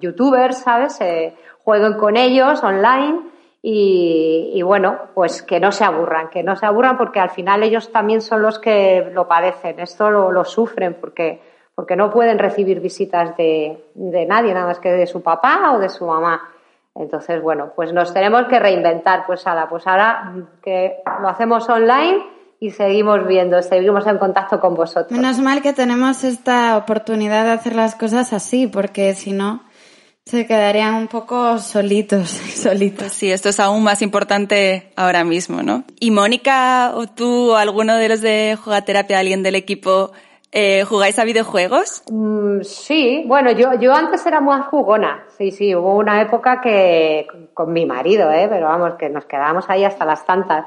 youtubers, 0.00 0.58
¿sabes? 0.58 1.00
Eh, 1.00 1.34
jueguen 1.64 1.94
con 1.94 2.16
ellos 2.16 2.62
online 2.62 3.32
y, 3.64 4.60
bueno, 4.62 4.98
pues 5.14 5.40
que 5.42 5.60
no 5.60 5.70
se 5.70 5.84
aburran, 5.84 6.28
que 6.30 6.42
no 6.42 6.56
se 6.56 6.66
aburran 6.66 6.98
porque 6.98 7.20
al 7.20 7.30
final 7.30 7.62
ellos 7.62 7.92
también 7.92 8.20
son 8.20 8.42
los 8.42 8.58
que 8.58 9.08
lo 9.12 9.28
padecen, 9.28 9.78
esto 9.78 10.10
lo, 10.10 10.44
sufren 10.44 10.94
porque, 10.94 11.40
porque 11.74 11.96
no 11.96 12.10
pueden 12.10 12.38
recibir 12.38 12.80
visitas 12.80 13.36
de, 13.36 13.82
de 13.94 14.26
nadie, 14.26 14.54
nada 14.54 14.66
más 14.66 14.78
que 14.78 14.90
de 14.90 15.06
su 15.06 15.22
papá 15.22 15.72
o 15.74 15.78
de 15.78 15.88
su 15.88 16.06
mamá. 16.06 16.48
Entonces, 16.94 17.40
bueno, 17.40 17.72
pues 17.74 17.92
nos 17.92 18.12
tenemos 18.12 18.46
que 18.48 18.58
reinventar, 18.58 19.24
pues 19.26 19.46
ahora, 19.46 19.68
pues 19.68 19.86
ahora 19.86 20.34
que 20.62 20.96
lo 21.20 21.28
hacemos 21.28 21.68
online 21.68 22.22
y 22.60 22.70
seguimos 22.70 23.26
viendo, 23.26 23.60
seguimos 23.62 24.06
en 24.06 24.18
contacto 24.18 24.60
con 24.60 24.74
vosotros. 24.74 25.10
Menos 25.10 25.38
mal 25.38 25.62
que 25.62 25.72
tenemos 25.72 26.22
esta 26.22 26.76
oportunidad 26.76 27.44
de 27.44 27.52
hacer 27.52 27.74
las 27.74 27.94
cosas 27.94 28.32
así, 28.32 28.66
porque 28.66 29.14
si 29.14 29.32
no, 29.32 29.62
se 30.24 30.46
quedarían 30.46 30.94
un 30.94 31.08
poco 31.08 31.58
solitos, 31.58 32.28
solitos. 32.54 33.12
Sí, 33.12 33.32
esto 33.32 33.48
es 33.48 33.58
aún 33.58 33.82
más 33.82 34.02
importante 34.02 34.92
ahora 34.94 35.24
mismo, 35.24 35.62
¿no? 35.62 35.84
Y 35.98 36.10
Mónica, 36.10 36.92
o 36.94 37.06
tú, 37.06 37.52
o 37.52 37.56
alguno 37.56 37.96
de 37.96 38.08
los 38.08 38.20
de 38.20 38.56
Jugaterapia, 38.62 39.18
alguien 39.18 39.42
del 39.42 39.56
equipo, 39.56 40.12
eh, 40.52 40.84
¿jugáis 40.84 41.18
a 41.18 41.24
videojuegos? 41.24 42.02
Mm, 42.10 42.60
sí, 42.60 43.24
bueno, 43.26 43.50
yo, 43.52 43.74
yo 43.80 43.94
antes 43.94 44.24
era 44.26 44.40
más 44.40 44.66
jugona. 44.66 45.24
Sí, 45.38 45.50
sí, 45.50 45.74
hubo 45.74 45.96
una 45.96 46.20
época 46.20 46.60
que 46.60 47.26
con 47.54 47.72
mi 47.72 47.86
marido, 47.86 48.30
¿eh? 48.30 48.46
Pero 48.50 48.66
vamos, 48.66 48.94
que 48.94 49.08
nos 49.08 49.24
quedábamos 49.24 49.68
ahí 49.68 49.84
hasta 49.84 50.04
las 50.04 50.24
tantas. 50.26 50.66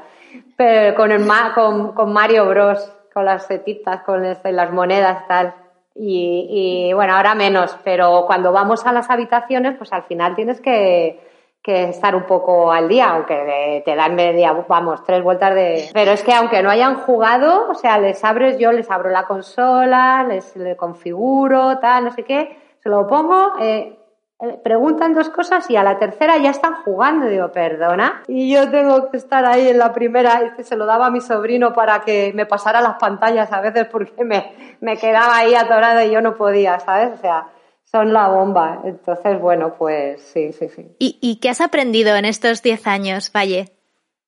Pero 0.56 0.94
con, 0.96 1.12
el, 1.12 1.24
con, 1.54 1.92
con 1.94 2.12
Mario 2.12 2.46
Bros, 2.48 2.92
con 3.14 3.24
las 3.24 3.46
setitas, 3.46 4.02
con 4.02 4.22
las 4.22 4.72
monedas, 4.72 5.26
tal. 5.28 5.54
Y, 5.98 6.92
bueno, 6.92 7.14
ahora 7.14 7.34
menos, 7.34 7.74
pero 7.82 8.24
cuando 8.26 8.52
vamos 8.52 8.84
a 8.84 8.92
las 8.92 9.08
habitaciones, 9.08 9.76
pues 9.78 9.92
al 9.92 10.02
final 10.02 10.34
tienes 10.34 10.60
que, 10.60 11.25
estar 11.66 12.14
un 12.14 12.24
poco 12.24 12.70
al 12.70 12.88
día, 12.88 13.10
aunque 13.10 13.82
te 13.84 13.94
dan 13.94 14.14
media, 14.14 14.52
vamos, 14.68 15.02
tres 15.04 15.22
vueltas 15.22 15.54
de... 15.54 15.90
Pero 15.92 16.12
es 16.12 16.22
que 16.22 16.32
aunque 16.32 16.62
no 16.62 16.70
hayan 16.70 16.96
jugado, 16.96 17.68
o 17.70 17.74
sea, 17.74 17.98
les 17.98 18.22
abres, 18.24 18.58
yo 18.58 18.72
les 18.72 18.90
abro 18.90 19.10
la 19.10 19.24
consola, 19.24 20.24
les, 20.24 20.54
les 20.56 20.76
configuro, 20.76 21.78
tal, 21.78 22.04
no 22.04 22.10
sé 22.12 22.22
qué, 22.22 22.56
se 22.82 22.88
lo 22.88 23.06
pongo, 23.06 23.54
eh, 23.60 23.98
eh, 24.38 24.60
preguntan 24.62 25.14
dos 25.14 25.30
cosas 25.30 25.70
y 25.70 25.76
a 25.76 25.82
la 25.82 25.98
tercera 25.98 26.36
ya 26.36 26.50
están 26.50 26.82
jugando. 26.84 27.26
Digo, 27.26 27.50
perdona. 27.52 28.22
Y 28.26 28.52
yo 28.52 28.70
tengo 28.70 29.10
que 29.10 29.16
estar 29.16 29.44
ahí 29.46 29.68
en 29.68 29.78
la 29.78 29.92
primera. 29.92 30.52
Y 30.58 30.62
se 30.62 30.76
lo 30.76 30.84
daba 30.84 31.06
a 31.06 31.10
mi 31.10 31.20
sobrino 31.20 31.72
para 31.72 32.00
que 32.00 32.32
me 32.34 32.44
pasara 32.44 32.80
las 32.80 32.96
pantallas 32.96 33.50
a 33.52 33.60
veces 33.60 33.86
porque 33.90 34.24
me, 34.24 34.76
me 34.80 34.98
quedaba 34.98 35.38
ahí 35.38 35.54
atorada 35.54 36.04
y 36.04 36.10
yo 36.10 36.20
no 36.20 36.36
podía, 36.36 36.78
¿sabes? 36.80 37.12
O 37.14 37.16
sea, 37.16 37.48
son 37.96 38.12
la 38.12 38.28
bomba. 38.28 38.82
Entonces, 38.84 39.40
bueno, 39.40 39.74
pues 39.78 40.20
sí, 40.20 40.52
sí, 40.52 40.68
sí. 40.68 40.86
¿Y, 40.98 41.18
y 41.20 41.36
qué 41.36 41.48
has 41.48 41.60
aprendido 41.60 42.14
en 42.16 42.26
estos 42.26 42.62
10 42.62 42.86
años, 42.86 43.30
Valle? 43.34 43.72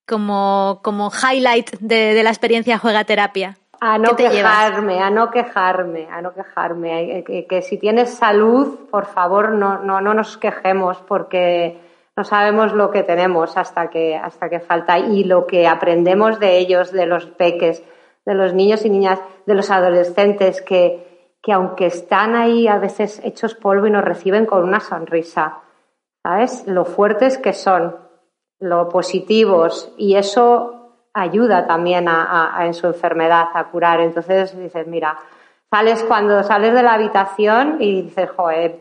Como, 0.06 0.80
como 0.82 1.10
highlight 1.10 1.72
de, 1.80 2.14
de 2.14 2.22
la 2.22 2.30
experiencia 2.30 2.78
Juega 2.78 3.04
Terapia. 3.04 3.58
A 3.80 3.98
no 3.98 4.16
quejarme, 4.16 5.00
a 5.00 5.10
no 5.10 5.30
quejarme, 5.30 6.08
a 6.10 6.22
no 6.22 6.32
quejarme. 6.32 7.22
Que, 7.24 7.62
si 7.62 7.78
tienes 7.78 8.14
salud, 8.14 8.88
por 8.90 9.06
favor, 9.06 9.52
no, 9.52 9.78
no, 9.78 10.00
no 10.00 10.14
nos 10.14 10.38
quejemos 10.38 10.96
porque 11.06 11.78
no 12.16 12.24
sabemos 12.24 12.72
lo 12.72 12.90
que 12.90 13.02
tenemos 13.02 13.56
hasta 13.56 13.88
que, 13.90 14.16
hasta 14.16 14.48
que 14.48 14.60
falta 14.60 14.98
y 14.98 15.24
lo 15.24 15.46
que 15.46 15.68
aprendemos 15.68 16.40
de 16.40 16.58
ellos, 16.58 16.90
de 16.90 17.06
los 17.06 17.26
peques, 17.26 17.84
de 18.24 18.34
los 18.34 18.54
niños 18.54 18.84
y 18.84 18.90
niñas, 18.90 19.20
de 19.46 19.54
los 19.54 19.70
adolescentes, 19.70 20.60
que, 20.62 21.07
que 21.42 21.52
aunque 21.52 21.86
están 21.86 22.34
ahí 22.34 22.68
a 22.68 22.78
veces 22.78 23.20
hechos 23.24 23.54
polvo 23.54 23.86
y 23.86 23.90
nos 23.90 24.04
reciben 24.04 24.46
con 24.46 24.64
una 24.64 24.80
sonrisa, 24.80 25.60
¿sabes? 26.22 26.66
Lo 26.66 26.84
fuertes 26.84 27.38
que 27.38 27.52
son, 27.52 27.96
lo 28.60 28.88
positivos 28.88 29.92
y 29.96 30.16
eso 30.16 30.78
ayuda 31.14 31.66
también 31.66 32.08
a, 32.08 32.58
en 32.62 32.74
su 32.74 32.86
enfermedad 32.86 33.46
a 33.54 33.64
curar. 33.64 34.00
Entonces 34.00 34.56
dices, 34.58 34.86
mira, 34.86 35.18
sales 35.70 36.02
cuando 36.04 36.42
sales 36.42 36.74
de 36.74 36.82
la 36.82 36.94
habitación 36.94 37.76
y 37.80 38.02
dices, 38.02 38.30
joder, 38.30 38.80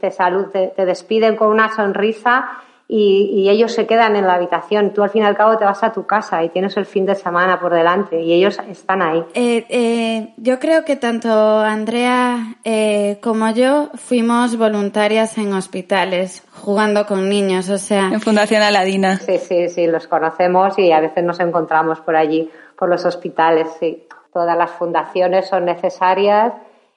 te, 0.00 0.10
salud, 0.10 0.46
te, 0.50 0.86
despiden 0.86 1.36
con 1.36 1.48
una 1.48 1.74
sonrisa 1.74 2.62
y, 2.88 3.48
ellos 3.48 3.72
se 3.72 3.86
quedan 3.86 4.16
en 4.16 4.26
la 4.26 4.34
habitación. 4.34 4.92
Tú 4.92 5.02
al 5.02 5.10
fin 5.10 5.22
y 5.22 5.24
al 5.24 5.36
cabo 5.36 5.56
te 5.56 5.64
vas 5.64 5.82
a 5.82 5.92
tu 5.92 6.06
casa 6.06 6.42
y 6.44 6.50
tienes 6.50 6.76
el 6.76 6.86
fin 6.86 7.06
de 7.06 7.14
semana 7.14 7.58
por 7.58 7.72
delante 7.72 8.20
y 8.20 8.32
ellos 8.32 8.58
están 8.68 9.02
ahí. 9.02 9.24
Eh, 9.34 9.66
eh, 9.68 10.34
yo 10.36 10.58
creo 10.58 10.84
que 10.84 10.96
tanto 10.96 11.60
Andrea 11.60 12.56
eh, 12.64 13.18
como 13.22 13.50
yo 13.50 13.90
fuimos 13.94 14.56
voluntarias 14.56 15.36
en 15.38 15.52
hospitales 15.52 16.44
jugando 16.52 17.06
con 17.06 17.28
niños, 17.28 17.68
o 17.70 17.78
sea. 17.78 18.10
En 18.12 18.20
Fundación 18.20 18.62
Aladina. 18.62 19.16
Sí, 19.16 19.38
sí, 19.38 19.68
sí, 19.68 19.86
los 19.86 20.06
conocemos 20.06 20.78
y 20.78 20.92
a 20.92 21.00
veces 21.00 21.24
nos 21.24 21.40
encontramos 21.40 22.00
por 22.00 22.16
allí, 22.16 22.50
por 22.76 22.88
los 22.88 23.04
hospitales, 23.04 23.68
sí. 23.80 24.04
Todas 24.32 24.56
las 24.56 24.70
fundaciones 24.72 25.48
son 25.48 25.64
necesarias 25.64 26.52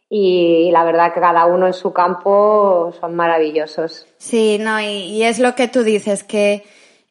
y 0.10 0.72
la 0.72 0.84
verdad 0.84 1.14
que 1.14 1.20
cada 1.20 1.46
uno 1.46 1.68
en 1.68 1.74
su 1.74 1.94
campo 1.94 2.92
son 3.00 3.16
maravillosos. 3.16 4.08
Sí, 4.18 4.58
no, 4.60 4.82
y, 4.82 5.24
es 5.24 5.40
lo 5.40 5.54
que 5.54 5.68
tú 5.68 5.84
dices, 5.84 6.24
que 6.24 6.64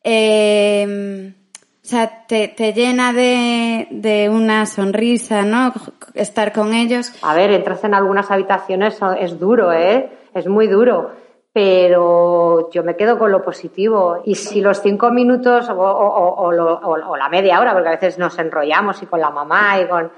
em, 0.02 1.28
o 1.28 1.87
sea, 1.87 2.26
te, 2.26 2.48
te 2.48 2.72
llena 2.72 3.12
de, 3.12 3.87
de, 3.90 4.28
una 4.28 4.66
sonrisa, 4.66 5.42
¿no? 5.42 5.72
Estar 6.14 6.52
con 6.52 6.74
ellos. 6.74 7.12
A 7.22 7.34
ver, 7.34 7.52
entras 7.52 7.84
en 7.84 7.94
algunas 7.94 8.30
habitaciones, 8.32 8.98
es 9.20 9.38
duro, 9.38 9.72
¿eh? 9.72 10.11
Es 10.34 10.48
muy 10.48 10.66
duro. 10.66 11.12
Pero 11.52 12.70
yo 12.70 12.84
me 12.84 12.94
quedo 12.94 13.18
con 13.18 13.32
lo 13.32 13.42
positivo. 13.42 14.22
Y 14.24 14.34
si 14.34 14.61
los 14.61 14.82
cinco 14.82 15.11
minutos 15.11 15.68
o, 15.70 15.74
o, 15.74 16.48
o 16.48 17.16
la 17.16 17.28
media 17.30 17.58
hora, 17.58 17.72
porque 17.72 17.88
a 17.88 17.92
veces 17.92 18.18
nos 18.18 18.38
enrollamos 18.38 19.02
y 19.02 19.06
con 19.06 19.20
la 19.20 19.30
mamá 19.30 19.80
y 19.80 19.87
con 19.88 20.11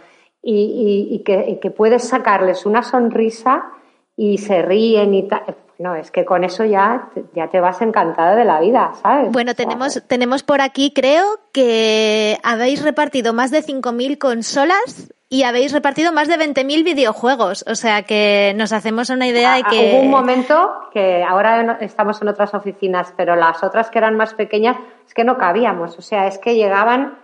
y, 0.42 1.22
que, 1.24 1.70
puedes 1.70 2.08
sacarles 2.08 2.66
una 2.66 2.82
sonrisa 2.82 3.70
y 4.16 4.38
se 4.38 4.62
ríen 4.62 5.14
y 5.14 5.28
tal. 5.28 5.56
No, 5.78 5.94
es 5.94 6.10
que 6.10 6.26
con 6.26 6.44
eso 6.44 6.64
ya, 6.66 7.08
ya 7.34 7.48
te 7.48 7.58
vas 7.58 7.80
encantada 7.80 8.36
de 8.36 8.44
la 8.44 8.60
vida, 8.60 8.92
¿sabes? 9.00 9.32
Bueno, 9.32 9.54
tenemos, 9.54 10.02
tenemos 10.06 10.42
por 10.42 10.60
aquí, 10.60 10.92
creo, 10.92 11.24
que 11.52 12.38
habéis 12.42 12.82
repartido 12.82 13.32
más 13.32 13.50
de 13.50 13.62
5.000 13.62 14.18
consolas 14.18 15.10
y 15.32 15.44
habéis 15.44 15.72
repartido 15.72 16.12
más 16.12 16.28
de 16.28 16.36
20.000 16.36 16.84
videojuegos. 16.84 17.64
O 17.68 17.76
sea 17.76 18.02
que 18.02 18.52
nos 18.56 18.72
hacemos 18.72 19.08
una 19.10 19.28
idea 19.28 19.54
de 19.54 19.62
Ah, 19.64 19.70
que... 19.70 19.92
Hubo 19.94 20.02
un 20.02 20.10
momento 20.10 20.70
que 20.92 21.22
ahora 21.22 21.78
estamos 21.80 22.20
en 22.20 22.28
otras 22.28 22.52
oficinas, 22.52 23.14
pero 23.16 23.36
las 23.36 23.62
otras 23.62 23.90
que 23.90 23.98
eran 23.98 24.16
más 24.16 24.34
pequeñas 24.34 24.76
es 25.06 25.14
que 25.14 25.22
no 25.24 25.38
cabíamos. 25.38 25.96
O 25.96 26.02
sea, 26.02 26.26
es 26.26 26.38
que 26.38 26.56
llegaban. 26.56 27.16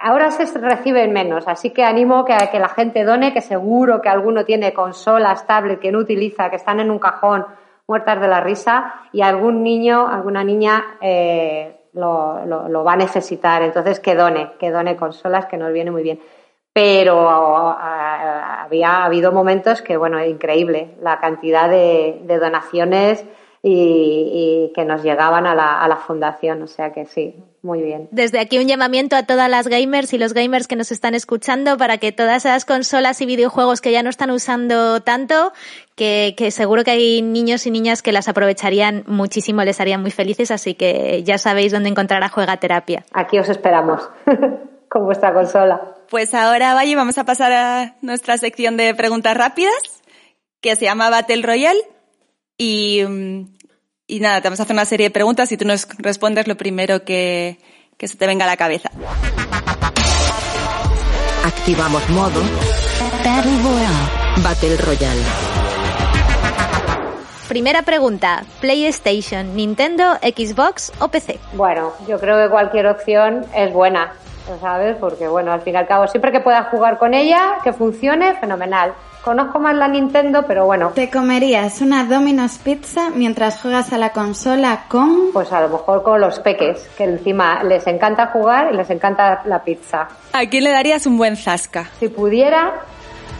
Ahora 0.00 0.30
se 0.30 0.44
reciben 0.58 1.12
menos, 1.12 1.48
así 1.48 1.70
que 1.70 1.84
animo 1.84 2.24
que, 2.24 2.32
a 2.32 2.50
que 2.50 2.58
la 2.58 2.68
gente 2.68 3.04
done, 3.04 3.32
que 3.32 3.40
seguro 3.40 4.00
que 4.00 4.08
alguno 4.08 4.44
tiene 4.44 4.72
consolas, 4.72 5.46
tablet 5.46 5.80
que 5.80 5.90
no 5.92 5.98
utiliza, 5.98 6.50
que 6.50 6.56
están 6.56 6.80
en 6.80 6.90
un 6.90 6.98
cajón 6.98 7.44
muertas 7.86 8.20
de 8.20 8.28
la 8.28 8.40
risa 8.40 8.94
y 9.12 9.22
algún 9.22 9.62
niño, 9.62 10.06
alguna 10.08 10.44
niña 10.44 10.98
eh, 11.00 11.80
lo, 11.94 12.44
lo- 12.46 12.68
lo 12.68 12.84
va 12.84 12.92
a 12.92 12.96
necesitar. 12.96 13.62
Entonces 13.62 13.98
que 13.98 14.14
done, 14.14 14.52
que 14.58 14.70
done 14.70 14.94
consolas, 14.96 15.46
que 15.46 15.56
nos 15.56 15.72
viene 15.72 15.90
muy 15.90 16.02
bien. 16.02 16.20
Pero 16.72 17.28
había 17.28 19.04
habido 19.04 19.32
momentos 19.32 19.82
que, 19.82 19.96
bueno, 19.96 20.22
increíble 20.24 20.94
la 21.00 21.18
cantidad 21.18 21.68
de, 21.68 22.20
de 22.24 22.38
donaciones 22.38 23.24
y, 23.62 24.68
y 24.70 24.72
que 24.74 24.84
nos 24.84 25.02
llegaban 25.02 25.46
a 25.46 25.54
la, 25.54 25.80
a 25.80 25.88
la 25.88 25.96
fundación. 25.96 26.62
O 26.62 26.66
sea 26.66 26.92
que 26.92 27.06
sí, 27.06 27.34
muy 27.62 27.82
bien. 27.82 28.08
Desde 28.10 28.38
aquí 28.38 28.58
un 28.58 28.68
llamamiento 28.68 29.16
a 29.16 29.24
todas 29.24 29.50
las 29.50 29.68
gamers 29.68 30.12
y 30.12 30.18
los 30.18 30.32
gamers 30.32 30.68
que 30.68 30.76
nos 30.76 30.92
están 30.92 31.14
escuchando 31.14 31.76
para 31.76 31.98
que 31.98 32.12
todas 32.12 32.44
esas 32.44 32.64
consolas 32.64 33.20
y 33.20 33.26
videojuegos 33.26 33.80
que 33.80 33.92
ya 33.92 34.02
no 34.02 34.10
están 34.10 34.30
usando 34.30 35.00
tanto, 35.00 35.52
que, 35.96 36.34
que 36.36 36.50
seguro 36.50 36.84
que 36.84 36.92
hay 36.92 37.22
niños 37.22 37.66
y 37.66 37.70
niñas 37.70 38.02
que 38.02 38.12
las 38.12 38.28
aprovecharían 38.28 39.04
muchísimo, 39.06 39.62
les 39.62 39.80
harían 39.80 40.00
muy 40.00 40.10
felices, 40.10 40.50
así 40.50 40.74
que 40.74 41.22
ya 41.24 41.38
sabéis 41.38 41.72
dónde 41.72 41.88
encontrar 41.88 42.22
a 42.22 42.28
Juega 42.28 42.56
Terapia. 42.58 43.04
Aquí 43.12 43.38
os 43.38 43.48
esperamos 43.48 44.08
con 44.88 45.04
vuestra 45.04 45.32
consola. 45.34 45.96
Pues 46.10 46.32
ahora, 46.32 46.74
Valle, 46.74 46.96
vamos 46.96 47.18
a 47.18 47.24
pasar 47.24 47.52
a 47.52 47.96
nuestra 48.00 48.38
sección 48.38 48.78
de 48.78 48.94
preguntas 48.94 49.36
rápidas, 49.36 50.02
que 50.62 50.74
se 50.74 50.86
llama 50.86 51.10
Battle 51.10 51.42
Royale. 51.42 51.97
Y, 52.58 53.04
mm, 53.06 53.56
y 54.08 54.20
nada, 54.20 54.40
te 54.40 54.48
vamos 54.48 54.58
a 54.58 54.64
hacer 54.64 54.74
una 54.74 54.84
serie 54.84 55.06
de 55.06 55.10
preguntas 55.10 55.50
y 55.52 55.56
tú 55.56 55.64
nos 55.64 55.86
respondes 55.98 56.48
lo 56.48 56.56
primero 56.56 57.04
que, 57.04 57.58
que 57.96 58.08
se 58.08 58.16
te 58.16 58.26
venga 58.26 58.44
a 58.44 58.48
la 58.48 58.56
cabeza. 58.56 58.90
Activamos 61.44 62.08
modo 62.10 62.40
Battle 63.24 63.58
Royale. 63.62 64.42
Battle 64.42 64.76
Royale. 64.78 65.22
Primera 67.48 67.82
pregunta, 67.82 68.44
PlayStation, 68.60 69.54
Nintendo, 69.54 70.14
Xbox 70.16 70.92
o 71.00 71.08
PC. 71.08 71.38
Bueno, 71.54 71.92
yo 72.06 72.18
creo 72.18 72.42
que 72.42 72.50
cualquier 72.50 72.88
opción 72.88 73.46
es 73.54 73.72
buena, 73.72 74.12
¿sabes? 74.60 74.96
Porque, 75.00 75.28
bueno, 75.28 75.52
al 75.52 75.62
fin 75.62 75.74
y 75.74 75.76
al 75.78 75.86
cabo, 75.86 76.08
siempre 76.08 76.32
que 76.32 76.40
puedas 76.40 76.68
jugar 76.68 76.98
con 76.98 77.14
ella, 77.14 77.56
que 77.64 77.72
funcione, 77.72 78.34
fenomenal. 78.34 78.92
Conozco 79.24 79.58
más 79.58 79.74
la 79.74 79.88
Nintendo, 79.88 80.44
pero 80.46 80.64
bueno, 80.64 80.92
¿Te 80.94 81.10
comerías 81.10 81.80
una 81.80 82.04
Domino's 82.04 82.58
Pizza 82.58 83.10
mientras 83.10 83.60
juegas 83.60 83.92
a 83.92 83.98
la 83.98 84.12
consola 84.12 84.84
con... 84.88 85.32
pues 85.32 85.52
a 85.52 85.60
lo 85.60 85.68
mejor 85.68 86.02
con 86.02 86.20
los 86.20 86.38
peques, 86.40 86.88
que 86.96 87.04
encima 87.04 87.62
les 87.64 87.86
encanta 87.86 88.28
jugar 88.28 88.72
y 88.72 88.76
les 88.76 88.88
encanta 88.90 89.42
la 89.44 89.62
pizza. 89.62 90.08
¿A 90.32 90.46
quién 90.46 90.64
le 90.64 90.70
darías 90.70 91.04
un 91.06 91.18
buen 91.18 91.36
zasca? 91.36 91.90
Si 91.98 92.08
pudiera, 92.08 92.74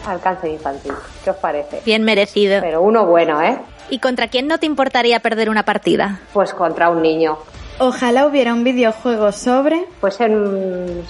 al 0.05 0.19
cáncer 0.19 0.51
infantil. 0.51 0.93
¿Qué 1.23 1.29
os 1.31 1.37
parece? 1.37 1.81
Bien 1.85 2.03
merecido. 2.03 2.61
Pero 2.61 2.81
uno 2.81 3.05
bueno, 3.05 3.41
¿eh? 3.41 3.57
¿Y 3.89 3.99
contra 3.99 4.27
quién 4.27 4.47
no 4.47 4.59
te 4.59 4.65
importaría 4.65 5.19
perder 5.21 5.49
una 5.49 5.63
partida? 5.63 6.19
Pues 6.33 6.53
contra 6.53 6.89
un 6.89 7.01
niño. 7.01 7.37
Ojalá 7.79 8.25
hubiera 8.27 8.53
un 8.53 8.63
videojuego 8.63 9.31
sobre... 9.31 9.85
Pues 10.01 10.15
ser, 10.15 10.31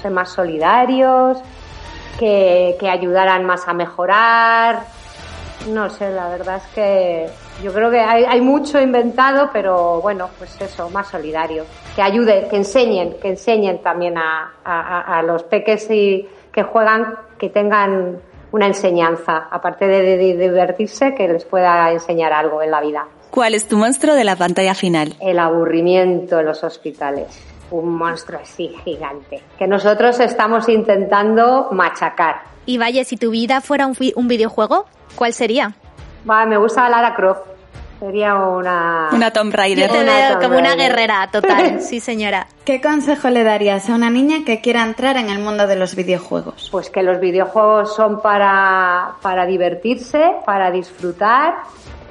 ser 0.02 0.12
más 0.12 0.30
solidarios, 0.30 1.40
que, 2.20 2.76
que 2.80 2.90
ayudaran 2.90 3.46
más 3.46 3.68
a 3.68 3.74
mejorar. 3.74 4.84
No 5.70 5.90
sé, 5.90 6.12
la 6.12 6.28
verdad 6.30 6.58
es 6.58 6.68
que 6.74 7.28
yo 7.64 7.74
creo 7.74 7.90
que 7.90 8.00
hay, 8.00 8.24
hay 8.26 8.42
mucho 8.42 8.80
inventado, 8.80 9.50
pero 9.52 10.00
bueno, 10.02 10.30
pues 10.38 10.60
eso, 10.62 10.90
más 10.90 11.08
solidario. 11.08 11.66
Que 11.96 12.02
ayude, 12.02 12.48
que 12.50 12.58
enseñen, 12.58 13.16
que 13.22 13.30
enseñen 13.30 13.80
también 13.82 14.18
a, 14.18 14.52
a- 14.64 15.18
a 15.20 15.22
los 15.24 15.44
peques 15.44 15.90
y 15.92 16.28
que 16.52 16.64
juegan, 16.64 17.16
que 17.38 17.50
tengan 17.50 18.20
una 18.52 18.68
enseñanza, 18.68 19.48
aparte 19.52 19.86
de, 19.88 20.02
de- 20.02 20.18
de 20.38 20.50
divertirse, 20.50 21.14
que 21.14 21.28
les 21.28 21.46
pueda 21.46 21.92
enseñar 21.92 22.34
algo 22.34 22.62
en 22.62 22.72
la 22.72 22.82
vida. 22.82 23.06
¿Cuál 23.30 23.54
es 23.54 23.68
tu 23.68 23.78
monstruo 23.78 24.16
de 24.16 24.24
la 24.24 24.36
pantalla 24.36 24.74
final? 24.74 25.14
El 25.22 25.38
aburrimiento 25.40 26.40
en 26.40 26.46
los 26.48 26.64
hospitales. 26.64 27.28
Un 27.72 27.96
monstruo 27.96 28.40
así 28.42 28.76
gigante. 28.84 29.42
Que 29.58 29.68
nosotros 29.68 30.20
estamos 30.20 30.68
intentando 30.70 31.70
machacar. 31.72 32.42
Y 32.66 32.78
vaya, 32.78 33.04
si 33.04 33.18
tu 33.18 33.32
vida 33.32 33.62
fuera 33.62 33.88
un, 33.88 33.96
un 34.16 34.28
videojuego, 34.28 34.86
¿cuál 35.16 35.34
sería? 35.34 35.74
Va, 36.30 36.46
me 36.46 36.58
gusta 36.58 36.90
Lara 36.90 37.16
Croft. 37.16 37.42
Sería 38.00 38.36
una... 38.36 39.10
Una 39.12 39.32
Tomb 39.32 39.54
Raider. 39.54 39.88
Yo 39.88 39.94
te 39.94 40.04
Una 40.04 40.14
veo 40.14 40.30
Tomb 40.32 40.44
como 40.44 40.58
una 40.58 40.76
guerrera 40.76 41.30
total, 41.32 41.82
sí 41.82 42.00
señora. 42.00 42.48
¿Qué 42.64 42.80
consejo 42.80 43.30
le 43.30 43.44
darías 43.44 43.90
a 43.90 43.96
una 43.96 44.10
niña 44.10 44.46
que 44.46 44.62
quiera 44.62 44.84
entrar 44.84 45.18
en 45.18 45.30
el 45.30 45.40
mundo 45.40 45.68
de 45.68 45.76
los 45.76 45.96
videojuegos? 45.96 46.70
Pues 46.72 46.90
que 46.90 47.04
los 47.04 47.20
videojuegos 47.20 47.94
son 47.94 48.22
para, 48.22 49.16
para 49.22 49.46
divertirse, 49.46 50.36
para 50.46 50.72
disfrutar, 50.72 51.56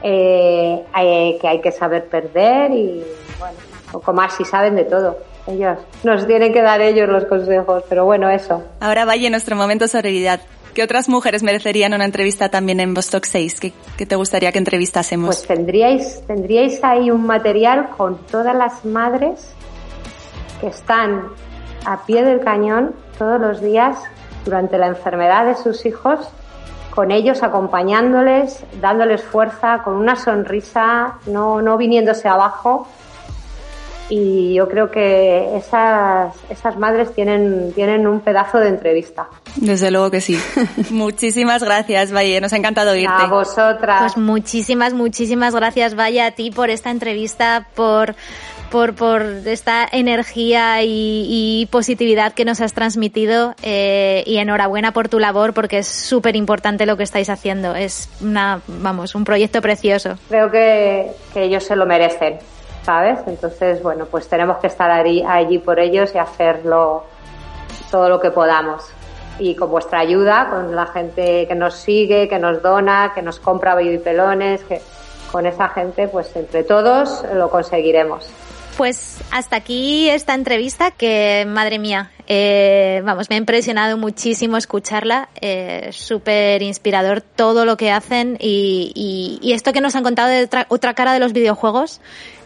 eh, 0.03 0.85
eh, 1.01 1.39
que 1.41 1.49
hay 1.49 1.61
que 1.63 1.73
saber 1.73 2.07
perder 2.07 2.71
y, 2.73 3.03
bueno, 3.39 3.57
poco 3.91 4.13
más 4.13 4.35
si 4.35 4.45
saben 4.45 4.77
de 4.77 4.85
todo. 4.85 5.17
Ellos, 5.49 5.79
nos 6.05 6.27
tienen 6.27 6.53
que 6.53 6.61
dar 6.61 6.81
ellos 6.83 7.09
los 7.09 7.25
consejos, 7.25 7.83
pero 7.89 8.05
bueno, 8.05 8.29
eso. 8.29 8.63
Ahora, 8.81 9.07
Valle, 9.07 9.31
nuestro 9.31 9.57
momento 9.57 9.89
sororidad. 9.89 10.41
¿Qué 10.75 10.83
otras 10.83 11.09
mujeres 11.09 11.43
merecerían 11.43 11.95
una 11.95 12.05
entrevista 12.05 12.51
también 12.51 12.81
en 12.81 12.93
Vostok 12.93 13.25
6? 13.25 13.59
¿Qué, 13.59 13.73
qué 13.97 14.05
te 14.05 14.15
gustaría 14.15 14.53
que 14.53 14.59
entrevistásemos? 14.59 15.27
Pues 15.27 15.47
tendríais, 15.47 16.23
tendríais 16.27 16.85
ahí 16.85 17.11
un 17.11 17.27
material 17.27 17.89
con 17.97 18.19
todas 18.27 18.55
las 18.55 18.85
madres 18.85 19.55
que 20.61 20.67
están 20.67 21.29
a 21.85 22.05
pie 22.05 22.23
del 22.23 22.41
cañón 22.41 22.95
todos 23.17 23.41
los 23.41 23.61
días 23.63 23.97
durante 24.45 24.79
la 24.79 24.87
enfermedad 24.89 25.47
de 25.47 25.57
sus 25.57 25.85
hijos, 25.87 26.29
con 26.95 27.11
ellos 27.11 27.43
acompañándoles, 27.43 28.65
dándoles 28.81 29.23
fuerza, 29.23 29.83
con 29.83 29.95
una 29.95 30.17
sonrisa, 30.17 31.19
no, 31.27 31.63
no 31.63 31.77
viniéndose 31.77 32.29
abajo. 32.29 32.87
Y 34.11 34.55
yo 34.55 34.69
creo 34.69 34.91
que 34.91 35.57
esas, 35.57 36.35
esas 36.49 36.79
madres 36.79 37.13
tienen, 37.15 37.73
tienen 37.75 38.07
un 38.07 38.21
pedazo 38.21 38.59
de 38.59 38.69
entrevista. 38.69 39.29
Desde 39.57 39.91
luego 39.91 40.11
que 40.11 40.21
sí. 40.21 40.39
Muchísimas 40.91 41.63
gracias, 41.63 42.15
Valle. 42.15 42.41
Nos 42.41 42.53
ha 42.53 42.57
encantado 42.57 42.93
oírte. 42.93 43.13
A 43.15 43.27
vosotras. 43.27 44.01
Pues 44.01 44.17
muchísimas, 44.17 44.95
muchísimas 44.95 45.55
gracias, 45.55 45.95
vaya 45.95 46.27
a 46.27 46.31
ti 46.31 46.51
por 46.51 46.71
esta 46.71 46.91
entrevista, 46.91 47.67
por, 47.75 48.15
por, 48.71 48.95
por 48.95 49.23
esta 49.23 49.87
energía 49.91 50.83
y, 50.83 51.27
y 51.29 51.67
positividad 51.67 52.33
que 52.33 52.45
nos 52.45 52.61
has 52.61 52.73
transmitido 52.73 53.55
eh, 53.63 54.23
y 54.27 54.39
enhorabuena 54.39 54.93
por 54.93 55.09
tu 55.09 55.19
labor 55.19 55.55
porque 55.55 55.79
es 55.79 55.89
súper 55.89 56.37
importante 56.37 56.87
lo 56.87 56.97
que 56.97 57.03
estáis 57.03 57.31
haciendo. 57.31 57.75
Es 57.75 58.09
una, 58.21 58.61
vamos, 58.67 59.15
un 59.15 59.25
proyecto 59.25 59.61
precioso. 59.61 60.17
creo 60.29 60.51
que, 60.51 61.11
que 61.33 61.45
ellos 61.45 61.65
se 61.65 61.77
lo 61.77 61.87
merecen, 61.87 62.39
¿sabes? 62.89 63.19
Entonces, 63.27 63.83
bueno, 63.83 64.07
pues 64.07 64.27
tenemos 64.29 64.57
que 64.57 64.69
estar 64.69 64.91
allí, 64.91 65.23
allí 65.23 65.59
por 65.59 65.79
ellos 65.79 66.11
y 66.15 66.19
hacerlo 66.19 67.05
todo 67.91 68.09
lo 68.09 68.19
que 68.19 68.31
podamos. 68.31 68.83
Y 69.39 69.55
con 69.57 69.71
vuestra 69.71 69.99
ayuda, 70.01 70.49
con 70.49 70.75
la 70.75 70.87
gente 70.87 71.47
que 71.47 71.55
nos 71.55 71.75
sigue, 71.75 72.31
que 72.31 72.39
nos 72.39 72.63
dona, 72.63 73.13
que 73.15 73.21
nos 73.21 73.41
compra 73.41 73.77
pelones, 73.77 74.65
que 74.65 74.81
con 75.31 75.45
esa 75.45 75.69
gente, 75.69 76.09
pues 76.09 76.35
entre 76.35 76.65
todos 76.65 77.27
lo 77.35 77.51
conseguiremos. 77.51 78.27
Pues 78.79 79.19
hasta 79.33 79.57
aquí 79.57 80.09
esta 80.09 80.35
entrevista 80.35 80.93
que, 80.93 81.45
madre 81.47 81.79
mía, 81.79 82.13
eh, 82.27 83.03
vamos, 83.05 83.29
me 83.29 83.35
ha 83.35 83.39
impresionado 83.39 83.99
muchísimo 83.99 84.57
escucharla, 84.57 85.29
eh, 85.41 85.91
súper 85.93 86.63
inspirador 86.63 87.21
todo 87.21 87.67
lo 87.67 87.77
que 87.77 87.91
hacen 87.91 88.39
y, 88.41 88.93
y, 88.95 89.47
y 89.47 89.53
esto 89.53 89.73
que 89.73 89.81
nos 89.81 89.97
han 89.97 90.05
contado 90.05 90.29
de 90.29 90.45
otra, 90.45 90.67
otra 90.69 90.95
cara 90.95 91.13
de 91.13 91.19
los 91.19 91.33
videojuegos 91.33 92.01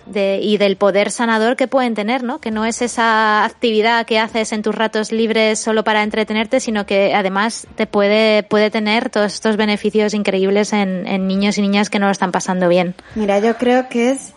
de, 0.06 0.40
y 0.42 0.56
del 0.56 0.76
poder 0.76 1.10
sanador 1.10 1.56
que 1.56 1.68
pueden 1.68 1.94
tener, 1.94 2.22
¿no? 2.22 2.40
Que 2.40 2.50
no 2.50 2.64
es 2.64 2.82
esa 2.82 3.44
actividad 3.44 4.06
que 4.06 4.18
haces 4.18 4.52
en 4.52 4.62
tus 4.62 4.74
ratos 4.74 5.12
libres 5.12 5.58
solo 5.58 5.84
para 5.84 6.02
entretenerte, 6.02 6.60
sino 6.60 6.86
que 6.86 7.14
además 7.14 7.66
te 7.76 7.86
puede, 7.86 8.42
puede 8.42 8.70
tener 8.70 9.10
todos 9.10 9.34
estos 9.34 9.56
beneficios 9.56 10.14
increíbles 10.14 10.72
en, 10.72 11.06
en 11.06 11.26
niños 11.26 11.58
y 11.58 11.62
niñas 11.62 11.90
que 11.90 11.98
no 11.98 12.06
lo 12.06 12.12
están 12.12 12.32
pasando 12.32 12.68
bien. 12.68 12.94
Mira, 13.14 13.38
yo 13.38 13.56
creo 13.56 13.88
que 13.88 14.10
es 14.10 14.32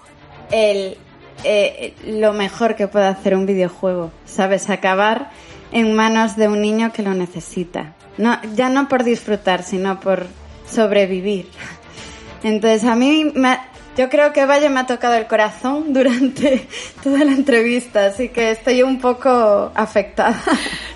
el, 0.51 0.97
eh, 1.43 1.93
lo 2.05 2.33
mejor 2.33 2.75
que 2.75 2.87
puede 2.87 3.07
hacer 3.07 3.35
un 3.35 3.45
videojuego, 3.45 4.11
¿sabes? 4.25 4.69
Acabar 4.69 5.29
en 5.71 5.93
manos 5.93 6.35
de 6.35 6.47
un 6.47 6.61
niño 6.61 6.91
que 6.93 7.03
lo 7.03 7.13
necesita. 7.13 7.93
No, 8.17 8.39
ya 8.55 8.69
no 8.69 8.87
por 8.87 9.03
disfrutar, 9.03 9.63
sino 9.63 9.99
por 9.99 10.27
sobrevivir. 10.67 11.49
Entonces 12.43 12.83
a 12.85 12.95
mí 12.95 13.31
me 13.35 13.59
Yo 13.97 14.09
creo 14.09 14.33
que 14.33 14.45
Valle 14.45 14.69
me 14.69 14.81
ha 14.81 14.85
tocado 14.85 15.15
el 15.15 15.27
corazón 15.27 15.93
durante 15.93 16.67
toda 17.03 17.23
la 17.23 17.31
entrevista, 17.31 18.07
así 18.07 18.29
que 18.29 18.51
estoy 18.51 18.83
un 18.83 18.99
poco 18.99 19.71
afectada. 19.73 20.41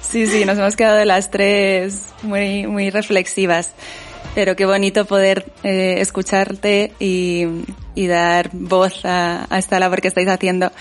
Sí, 0.01 0.25
sí, 0.25 0.43
nos 0.43 0.57
hemos 0.57 0.75
quedado 0.75 1.05
las 1.05 1.29
tres 1.29 2.07
muy, 2.23 2.65
muy 2.65 2.89
reflexivas. 2.89 3.73
Pero 4.35 4.55
qué 4.55 4.65
bonito 4.65 5.05
poder 5.05 5.51
eh, 5.63 5.95
escucharte 5.99 6.93
y, 6.99 7.45
y, 7.95 8.07
dar 8.07 8.49
voz 8.53 9.03
a, 9.03 9.47
a 9.49 9.57
esta 9.57 9.79
labor 9.79 10.01
que 10.01 10.07
estáis 10.07 10.27
haciendo. 10.27 10.71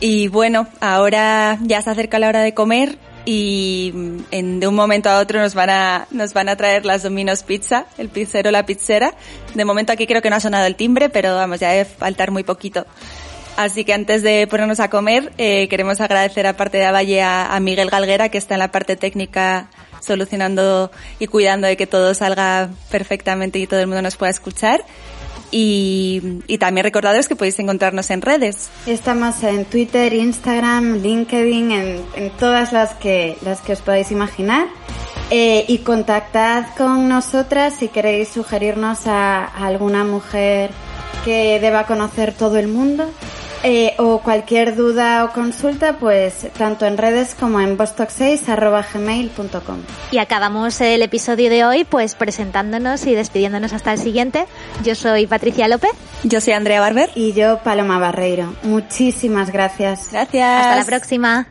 Y 0.00 0.28
bueno, 0.28 0.66
ahora 0.80 1.58
ya 1.62 1.80
se 1.80 1.90
acerca 1.90 2.18
la 2.18 2.28
hora 2.28 2.42
de 2.42 2.54
comer 2.54 2.98
y 3.26 3.92
en, 4.30 4.60
de 4.60 4.68
un 4.68 4.74
momento 4.74 5.10
a 5.10 5.18
otro 5.18 5.40
nos 5.40 5.54
van 5.54 5.68
a, 5.68 6.06
nos 6.12 6.32
van 6.32 6.48
a 6.48 6.56
traer 6.56 6.86
las 6.86 7.02
Domino's 7.02 7.42
Pizza, 7.42 7.86
el 7.98 8.08
pizzero, 8.08 8.52
la 8.52 8.64
pizzera. 8.64 9.14
De 9.54 9.64
momento 9.64 9.92
aquí 9.92 10.06
creo 10.06 10.22
que 10.22 10.30
no 10.30 10.36
ha 10.36 10.40
sonado 10.40 10.64
el 10.64 10.76
timbre, 10.76 11.08
pero 11.08 11.34
vamos, 11.34 11.58
ya 11.58 11.70
debe 11.70 11.84
faltar 11.84 12.30
muy 12.30 12.44
poquito. 12.44 12.86
Así 13.56 13.84
que 13.84 13.94
antes 13.94 14.22
de 14.22 14.46
ponernos 14.46 14.78
a 14.78 14.90
comer, 14.90 15.32
eh, 15.38 15.66
queremos 15.68 16.00
agradecer 16.00 16.46
aparte 16.46 16.78
de 16.78 16.90
Valle 16.90 17.20
a, 17.20 17.54
a 17.54 17.58
Miguel 17.58 17.90
Galguera, 17.90 18.28
que 18.28 18.38
está 18.38 18.54
en 18.54 18.60
la 18.60 18.70
parte 18.70 18.94
técnica 18.96 19.70
solucionando 20.00 20.92
y 21.18 21.26
cuidando 21.26 21.66
de 21.66 21.76
que 21.76 21.86
todo 21.86 22.14
salga 22.14 22.70
perfectamente 22.90 23.58
y 23.58 23.66
todo 23.66 23.80
el 23.80 23.88
mundo 23.88 24.02
nos 24.02 24.16
pueda 24.16 24.30
escuchar. 24.30 24.84
Y, 25.50 26.42
también 26.58 26.84
recordaros 26.84 27.28
que 27.28 27.36
podéis 27.36 27.58
encontrarnos 27.58 28.10
en 28.10 28.22
redes. 28.22 28.68
Estamos 28.86 29.42
en 29.42 29.64
Twitter, 29.64 30.12
Instagram, 30.12 30.96
LinkedIn, 30.96 31.72
en, 31.72 32.30
todas 32.38 32.72
las 32.72 32.94
que, 32.94 33.36
las 33.42 33.60
que 33.60 33.72
os 33.72 33.80
podáis 33.80 34.10
imaginar. 34.10 34.66
Eh, 35.30 35.64
y 35.66 35.78
contactad 35.78 36.66
con 36.76 37.08
nosotras 37.08 37.74
si 37.78 37.88
queréis 37.88 38.28
sugerirnos 38.28 39.08
a 39.08 39.44
alguna 39.44 40.04
mujer 40.04 40.70
que 41.24 41.58
deba 41.58 41.84
conocer 41.86 42.32
todo 42.32 42.58
el 42.58 42.68
mundo. 42.68 43.10
Eh, 43.68 43.94
o 43.98 44.20
cualquier 44.20 44.76
duda 44.76 45.24
o 45.24 45.32
consulta, 45.32 45.94
pues 45.94 46.46
tanto 46.56 46.86
en 46.86 46.96
redes 46.96 47.34
como 47.34 47.60
en 47.60 47.76
bostock6.gmail.com. 47.76 49.78
Y 50.12 50.18
acabamos 50.18 50.80
el 50.80 51.02
episodio 51.02 51.50
de 51.50 51.64
hoy 51.64 51.82
pues 51.82 52.14
presentándonos 52.14 53.04
y 53.06 53.16
despidiéndonos 53.16 53.72
hasta 53.72 53.92
el 53.92 53.98
siguiente. 53.98 54.46
Yo 54.84 54.94
soy 54.94 55.26
Patricia 55.26 55.66
López. 55.66 55.90
Yo 56.22 56.40
soy 56.40 56.52
Andrea 56.52 56.80
Barber. 56.80 57.10
Y 57.16 57.32
yo 57.32 57.58
Paloma 57.58 57.98
Barreiro. 57.98 58.54
Muchísimas 58.62 59.50
gracias. 59.50 60.10
Gracias. 60.12 60.60
Hasta 60.60 60.76
la 60.76 60.84
próxima. 60.84 61.48